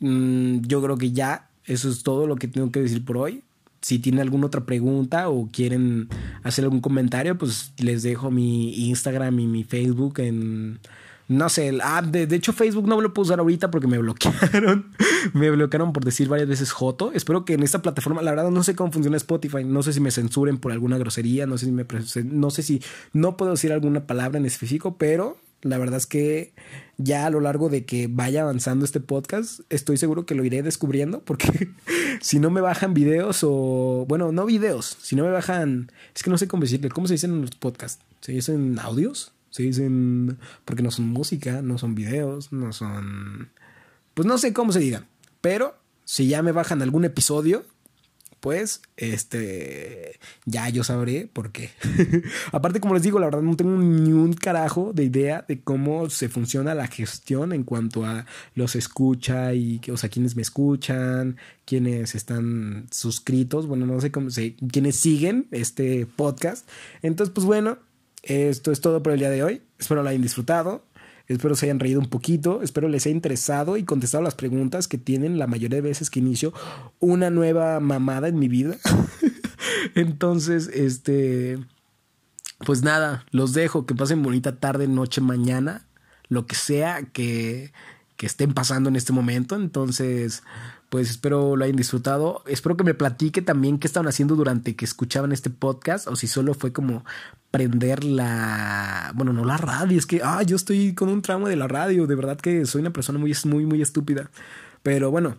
mm, 0.00 0.60
yo 0.62 0.82
creo 0.82 0.96
que 0.96 1.12
ya 1.12 1.48
eso 1.64 1.88
es 1.88 2.02
todo 2.02 2.26
lo 2.26 2.36
que 2.36 2.48
tengo 2.48 2.70
que 2.70 2.80
decir 2.80 3.04
por 3.04 3.16
hoy. 3.16 3.42
Si 3.80 3.98
tienen 3.98 4.20
alguna 4.20 4.46
otra 4.46 4.64
pregunta 4.64 5.30
o 5.30 5.48
quieren 5.50 6.08
hacer 6.42 6.64
algún 6.64 6.80
comentario, 6.80 7.38
pues 7.38 7.72
les 7.78 8.02
dejo 8.02 8.30
mi 8.30 8.88
Instagram 8.88 9.38
y 9.40 9.46
mi 9.46 9.64
Facebook 9.64 10.20
en 10.20 10.80
no 11.30 11.48
sé, 11.48 11.68
el 11.68 11.80
app 11.80 12.06
de, 12.06 12.26
de, 12.26 12.34
hecho 12.34 12.52
Facebook 12.52 12.88
no 12.88 13.00
lo 13.00 13.14
puedo 13.14 13.26
usar 13.26 13.38
ahorita 13.38 13.70
porque 13.70 13.86
me 13.86 13.98
bloquearon. 14.00 14.86
me 15.32 15.48
bloquearon 15.50 15.92
por 15.92 16.04
decir 16.04 16.28
varias 16.28 16.48
veces 16.48 16.72
Joto. 16.72 17.12
Espero 17.12 17.44
que 17.44 17.54
en 17.54 17.62
esta 17.62 17.80
plataforma, 17.80 18.20
la 18.20 18.32
verdad 18.32 18.50
no 18.50 18.64
sé 18.64 18.74
cómo 18.74 18.90
funciona 18.90 19.16
Spotify, 19.16 19.62
no 19.64 19.84
sé 19.84 19.92
si 19.92 20.00
me 20.00 20.10
censuren 20.10 20.58
por 20.58 20.72
alguna 20.72 20.98
grosería, 20.98 21.46
no 21.46 21.56
sé 21.56 21.66
si 21.66 21.72
me 21.72 21.86
no 22.24 22.50
sé 22.50 22.64
si 22.64 22.82
no 23.12 23.36
puedo 23.36 23.52
decir 23.52 23.72
alguna 23.72 24.08
palabra 24.08 24.40
en 24.40 24.46
específico, 24.46 24.96
pero 24.98 25.36
la 25.62 25.78
verdad 25.78 25.98
es 25.98 26.06
que 26.06 26.52
ya 26.96 27.26
a 27.26 27.30
lo 27.30 27.40
largo 27.40 27.68
de 27.68 27.84
que 27.84 28.08
vaya 28.08 28.42
avanzando 28.42 28.84
este 28.84 29.00
podcast, 29.00 29.60
estoy 29.70 29.96
seguro 29.96 30.26
que 30.26 30.34
lo 30.34 30.44
iré 30.44 30.62
descubriendo 30.62 31.22
porque 31.24 31.68
si 32.20 32.38
no 32.38 32.50
me 32.50 32.60
bajan 32.60 32.94
videos 32.94 33.40
o, 33.42 34.04
bueno, 34.08 34.32
no 34.32 34.46
videos, 34.46 34.96
si 35.00 35.16
no 35.16 35.24
me 35.24 35.30
bajan, 35.30 35.92
es 36.14 36.22
que 36.22 36.30
no 36.30 36.38
sé 36.38 36.48
cómo 36.48 36.62
decirle, 36.62 36.88
¿cómo 36.88 37.06
se 37.06 37.14
dicen 37.14 37.32
en 37.32 37.40
los 37.42 37.50
podcasts? 37.52 38.04
¿Se 38.20 38.32
dicen 38.32 38.78
audios? 38.78 39.32
Se 39.50 39.62
dicen, 39.64 40.38
porque 40.64 40.82
no 40.82 40.90
son 40.90 41.08
música, 41.08 41.60
no 41.62 41.76
son 41.76 41.94
videos, 41.94 42.52
no 42.52 42.72
son... 42.72 43.50
Pues 44.14 44.26
no 44.26 44.38
sé 44.38 44.52
cómo 44.52 44.72
se 44.72 44.80
digan, 44.80 45.06
pero 45.40 45.76
si 46.04 46.28
ya 46.28 46.42
me 46.42 46.52
bajan 46.52 46.82
algún 46.82 47.04
episodio, 47.04 47.64
pues 48.40 48.82
este 48.96 50.18
ya 50.46 50.68
yo 50.68 50.82
sabré 50.82 51.28
por 51.32 51.52
qué. 51.52 51.70
Aparte, 52.52 52.80
como 52.80 52.94
les 52.94 53.02
digo, 53.02 53.18
la 53.18 53.26
verdad 53.26 53.42
no 53.42 53.56
tengo 53.56 53.78
ni 53.78 54.12
un 54.12 54.32
carajo 54.32 54.92
de 54.94 55.04
idea 55.04 55.44
de 55.46 55.60
cómo 55.60 56.10
se 56.10 56.28
funciona 56.28 56.74
la 56.74 56.88
gestión 56.88 57.52
en 57.52 57.64
cuanto 57.64 58.04
a 58.04 58.26
los 58.54 58.74
escucha 58.76 59.54
y 59.54 59.80
o 59.92 59.96
sea, 59.96 60.10
quienes 60.10 60.36
me 60.36 60.42
escuchan, 60.42 61.36
quienes 61.64 62.14
están 62.14 62.86
suscritos, 62.90 63.66
bueno, 63.66 63.86
no 63.86 64.00
sé 64.00 64.10
cómo 64.10 64.30
se, 64.30 64.56
quienes 64.72 64.96
siguen 64.96 65.46
este 65.50 66.06
podcast. 66.06 66.68
Entonces, 67.02 67.32
pues 67.34 67.46
bueno, 67.46 67.78
esto 68.22 68.72
es 68.72 68.80
todo 68.80 69.02
por 69.02 69.12
el 69.12 69.20
día 69.20 69.30
de 69.30 69.42
hoy. 69.42 69.62
Espero 69.78 70.02
lo 70.02 70.08
hayan 70.08 70.22
disfrutado. 70.22 70.84
Espero 71.30 71.54
se 71.54 71.66
hayan 71.66 71.78
reído 71.78 72.00
un 72.00 72.08
poquito. 72.08 72.60
Espero 72.60 72.88
les 72.88 73.06
haya 73.06 73.14
interesado 73.14 73.76
y 73.76 73.84
contestado 73.84 74.24
las 74.24 74.34
preguntas 74.34 74.88
que 74.88 74.98
tienen 74.98 75.38
la 75.38 75.46
mayoría 75.46 75.76
de 75.76 75.88
veces 75.88 76.10
que 76.10 76.18
inicio 76.18 76.52
una 76.98 77.30
nueva 77.30 77.78
mamada 77.78 78.26
en 78.26 78.36
mi 78.36 78.48
vida. 78.48 78.76
Entonces, 79.94 80.68
este. 80.74 81.60
Pues 82.66 82.82
nada, 82.82 83.26
los 83.30 83.52
dejo. 83.52 83.86
Que 83.86 83.94
pasen 83.94 84.24
bonita 84.24 84.56
tarde, 84.58 84.88
noche, 84.88 85.20
mañana. 85.20 85.86
Lo 86.28 86.46
que 86.46 86.56
sea 86.56 87.04
que, 87.04 87.72
que 88.20 88.26
estén 88.26 88.52
pasando 88.52 88.90
en 88.90 88.96
este 88.96 89.14
momento. 89.14 89.56
Entonces, 89.56 90.42
pues 90.90 91.08
espero 91.08 91.56
lo 91.56 91.64
hayan 91.64 91.76
disfrutado. 91.76 92.42
Espero 92.46 92.76
que 92.76 92.84
me 92.84 92.92
platique 92.92 93.40
también 93.40 93.78
qué 93.78 93.86
estaban 93.86 94.08
haciendo 94.08 94.36
durante 94.36 94.76
que 94.76 94.84
escuchaban 94.84 95.32
este 95.32 95.48
podcast 95.48 96.06
o 96.06 96.16
si 96.16 96.26
solo 96.26 96.52
fue 96.52 96.70
como 96.70 97.02
prender 97.50 98.04
la, 98.04 99.10
bueno, 99.14 99.32
no 99.32 99.46
la 99.46 99.56
radio, 99.56 99.98
es 99.98 100.04
que, 100.04 100.20
ah, 100.22 100.42
yo 100.42 100.56
estoy 100.56 100.92
con 100.92 101.08
un 101.08 101.22
tramo 101.22 101.48
de 101.48 101.56
la 101.56 101.66
radio, 101.66 102.06
de 102.06 102.14
verdad 102.14 102.38
que 102.38 102.66
soy 102.66 102.82
una 102.82 102.92
persona 102.92 103.18
muy, 103.18 103.34
muy, 103.46 103.64
muy 103.64 103.80
estúpida. 103.80 104.30
Pero 104.82 105.10
bueno, 105.10 105.36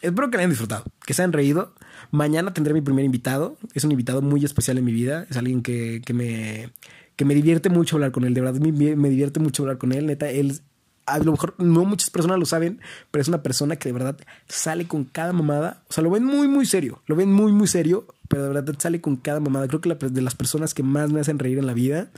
espero 0.00 0.30
que 0.30 0.38
lo 0.38 0.40
hayan 0.40 0.50
disfrutado, 0.50 0.84
que 1.04 1.12
se 1.12 1.20
hayan 1.20 1.34
reído. 1.34 1.74
Mañana 2.10 2.54
tendré 2.54 2.72
mi 2.72 2.80
primer 2.80 3.04
invitado, 3.04 3.58
es 3.74 3.84
un 3.84 3.92
invitado 3.92 4.22
muy 4.22 4.42
especial 4.46 4.78
en 4.78 4.86
mi 4.86 4.92
vida, 4.92 5.26
es 5.28 5.36
alguien 5.36 5.60
que, 5.60 6.00
que 6.02 6.14
me 6.14 6.70
que 7.16 7.26
me 7.26 7.34
divierte 7.34 7.68
mucho 7.68 7.96
hablar 7.96 8.12
con 8.12 8.24
él, 8.24 8.32
de 8.32 8.40
verdad 8.40 8.60
me, 8.60 8.72
me 8.96 9.10
divierte 9.10 9.40
mucho 9.40 9.62
hablar 9.62 9.76
con 9.76 9.92
él, 9.92 10.06
neta, 10.06 10.30
él 10.30 10.62
a 11.06 11.18
lo 11.18 11.32
mejor 11.32 11.54
no 11.58 11.84
muchas 11.84 12.10
personas 12.10 12.38
lo 12.38 12.46
saben, 12.46 12.80
pero 13.10 13.22
es 13.22 13.28
una 13.28 13.42
persona 13.42 13.76
que 13.76 13.88
de 13.88 13.92
verdad 13.92 14.16
sale 14.48 14.86
con 14.86 15.04
cada 15.04 15.32
mamada. 15.32 15.82
O 15.88 15.92
sea, 15.92 16.02
lo 16.02 16.10
ven 16.10 16.24
muy, 16.24 16.48
muy 16.48 16.66
serio. 16.66 17.02
Lo 17.06 17.16
ven 17.16 17.32
muy, 17.32 17.52
muy 17.52 17.66
serio, 17.66 18.06
pero 18.28 18.44
de 18.44 18.48
verdad 18.50 18.74
sale 18.78 19.00
con 19.00 19.16
cada 19.16 19.40
mamada. 19.40 19.68
Creo 19.68 19.80
que 19.80 19.94
de 19.94 20.22
las 20.22 20.34
personas 20.34 20.74
que 20.74 20.82
más 20.82 21.12
me 21.12 21.20
hacen 21.20 21.38
reír 21.38 21.58
en 21.58 21.66
la 21.66 21.74
vida, 21.74 22.10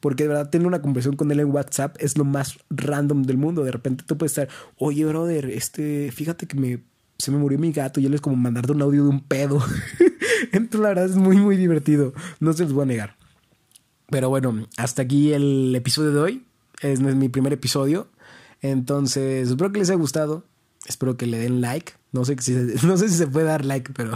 porque 0.00 0.24
de 0.24 0.30
verdad 0.30 0.50
tener 0.50 0.66
una 0.66 0.82
conversación 0.82 1.16
con 1.16 1.30
él 1.30 1.40
en 1.40 1.50
WhatsApp 1.50 1.96
es 2.00 2.18
lo 2.18 2.24
más 2.24 2.58
random 2.70 3.22
del 3.22 3.36
mundo. 3.36 3.62
De 3.64 3.70
repente 3.70 4.04
tú 4.06 4.18
puedes 4.18 4.32
estar, 4.32 4.48
oye, 4.76 5.04
brother, 5.04 5.46
este, 5.50 6.10
fíjate 6.12 6.46
que 6.46 6.56
me, 6.56 6.82
se 7.18 7.30
me 7.30 7.38
murió 7.38 7.58
mi 7.58 7.72
gato 7.72 8.00
y 8.00 8.06
él 8.06 8.14
es 8.14 8.20
como 8.20 8.36
mandarte 8.36 8.72
un 8.72 8.82
audio 8.82 9.04
de 9.04 9.10
un 9.10 9.20
pedo. 9.20 9.62
Entonces, 10.52 10.80
la 10.80 10.88
verdad 10.88 11.04
es 11.04 11.16
muy, 11.16 11.36
muy 11.36 11.56
divertido. 11.56 12.12
No 12.40 12.52
se 12.52 12.64
los 12.64 12.72
voy 12.72 12.82
a 12.82 12.86
negar. 12.86 13.16
Pero 14.10 14.28
bueno, 14.28 14.68
hasta 14.76 15.02
aquí 15.02 15.32
el 15.32 15.74
episodio 15.74 16.12
de 16.12 16.20
hoy. 16.20 16.44
Es 16.82 17.00
mi 17.00 17.28
primer 17.28 17.52
episodio. 17.52 18.10
Entonces, 18.60 19.48
espero 19.48 19.72
que 19.72 19.78
les 19.78 19.90
haya 19.90 19.98
gustado. 19.98 20.44
Espero 20.86 21.16
que 21.16 21.26
le 21.26 21.38
den 21.38 21.60
like. 21.60 21.92
No 22.12 22.24
sé 22.24 22.36
si, 22.40 22.52
no 22.86 22.96
sé 22.96 23.08
si 23.08 23.16
se 23.16 23.26
puede 23.26 23.46
dar 23.46 23.64
like, 23.64 23.92
pero 23.92 24.12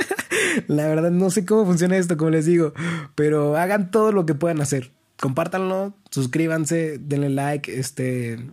la 0.68 0.86
verdad 0.86 1.10
no 1.10 1.30
sé 1.30 1.44
cómo 1.44 1.66
funciona 1.66 1.96
esto, 1.96 2.16
como 2.16 2.30
les 2.30 2.46
digo. 2.46 2.72
Pero 3.14 3.56
hagan 3.56 3.90
todo 3.90 4.12
lo 4.12 4.26
que 4.26 4.34
puedan 4.34 4.60
hacer. 4.60 4.92
Compártanlo, 5.20 5.94
suscríbanse, 6.10 6.98
denle 6.98 7.28
like, 7.28 7.78
este, 7.78 8.48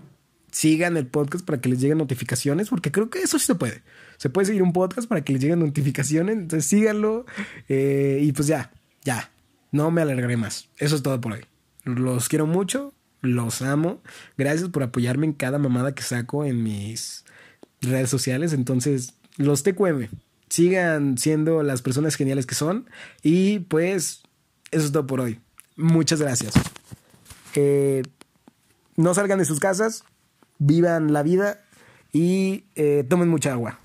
sigan 0.52 0.98
el 0.98 1.08
podcast 1.08 1.46
para 1.46 1.62
que 1.62 1.70
les 1.70 1.80
lleguen 1.80 1.98
notificaciones, 1.98 2.70
porque 2.70 2.92
creo 2.92 3.10
que 3.10 3.20
eso 3.22 3.40
sí 3.40 3.46
se 3.46 3.56
puede. 3.56 3.84
Se 4.18 4.30
puede 4.30 4.48
seguir 4.48 4.64
un 4.64 4.74
podcast 4.74 5.08
para 5.08 5.24
que 5.24 5.32
les 5.32 5.42
lleguen 5.42 5.60
notificaciones, 5.60 6.36
entonces 6.36 6.70
síganlo. 6.70 7.26
Eh, 7.70 8.20
y 8.22 8.34
pues 8.34 8.48
ya, 8.48 8.74
ya, 9.04 9.32
no 9.72 9.92
me 9.92 10.02
alargaré 10.02 10.36
más. 10.36 10.68
Eso 10.78 10.98
es 10.98 11.04
todo 11.04 11.22
por 11.22 11.34
hoy. 11.34 11.46
Los 11.86 12.28
quiero 12.28 12.46
mucho 12.48 12.94
los 13.28 13.62
amo. 13.62 14.02
Gracias 14.38 14.70
por 14.70 14.84
apoyarme 14.84 15.26
en 15.28 15.34
cada 15.34 15.60
mamada 15.60 15.94
que 15.94 16.04
saco 16.04 16.46
en 16.46 16.64
mis 16.64 17.26
redes 17.82 18.10
sociales. 18.10 18.54
Entonces, 18.54 19.14
los 19.38 19.64
TQM, 19.64 20.08
sigan 20.50 21.18
siendo 21.18 21.64
las 21.64 21.82
personas 21.82 22.16
geniales 22.16 22.46
que 22.46 22.56
son. 22.56 22.90
Y 23.24 23.60
pues, 23.60 24.24
eso 24.72 24.86
es 24.86 24.92
todo 24.92 25.08
por 25.08 25.22
hoy. 25.22 25.40
Muchas 25.76 26.22
gracias. 26.22 26.54
No 28.96 29.14
salgan 29.14 29.40
de 29.40 29.46
sus 29.46 29.60
casas, 29.60 30.04
vivan 30.60 31.14
la 31.14 31.24
vida 31.24 31.64
y 32.12 32.66
eh, 32.76 33.06
tomen 33.08 33.30
mucha 33.30 33.54
agua. 33.54 33.80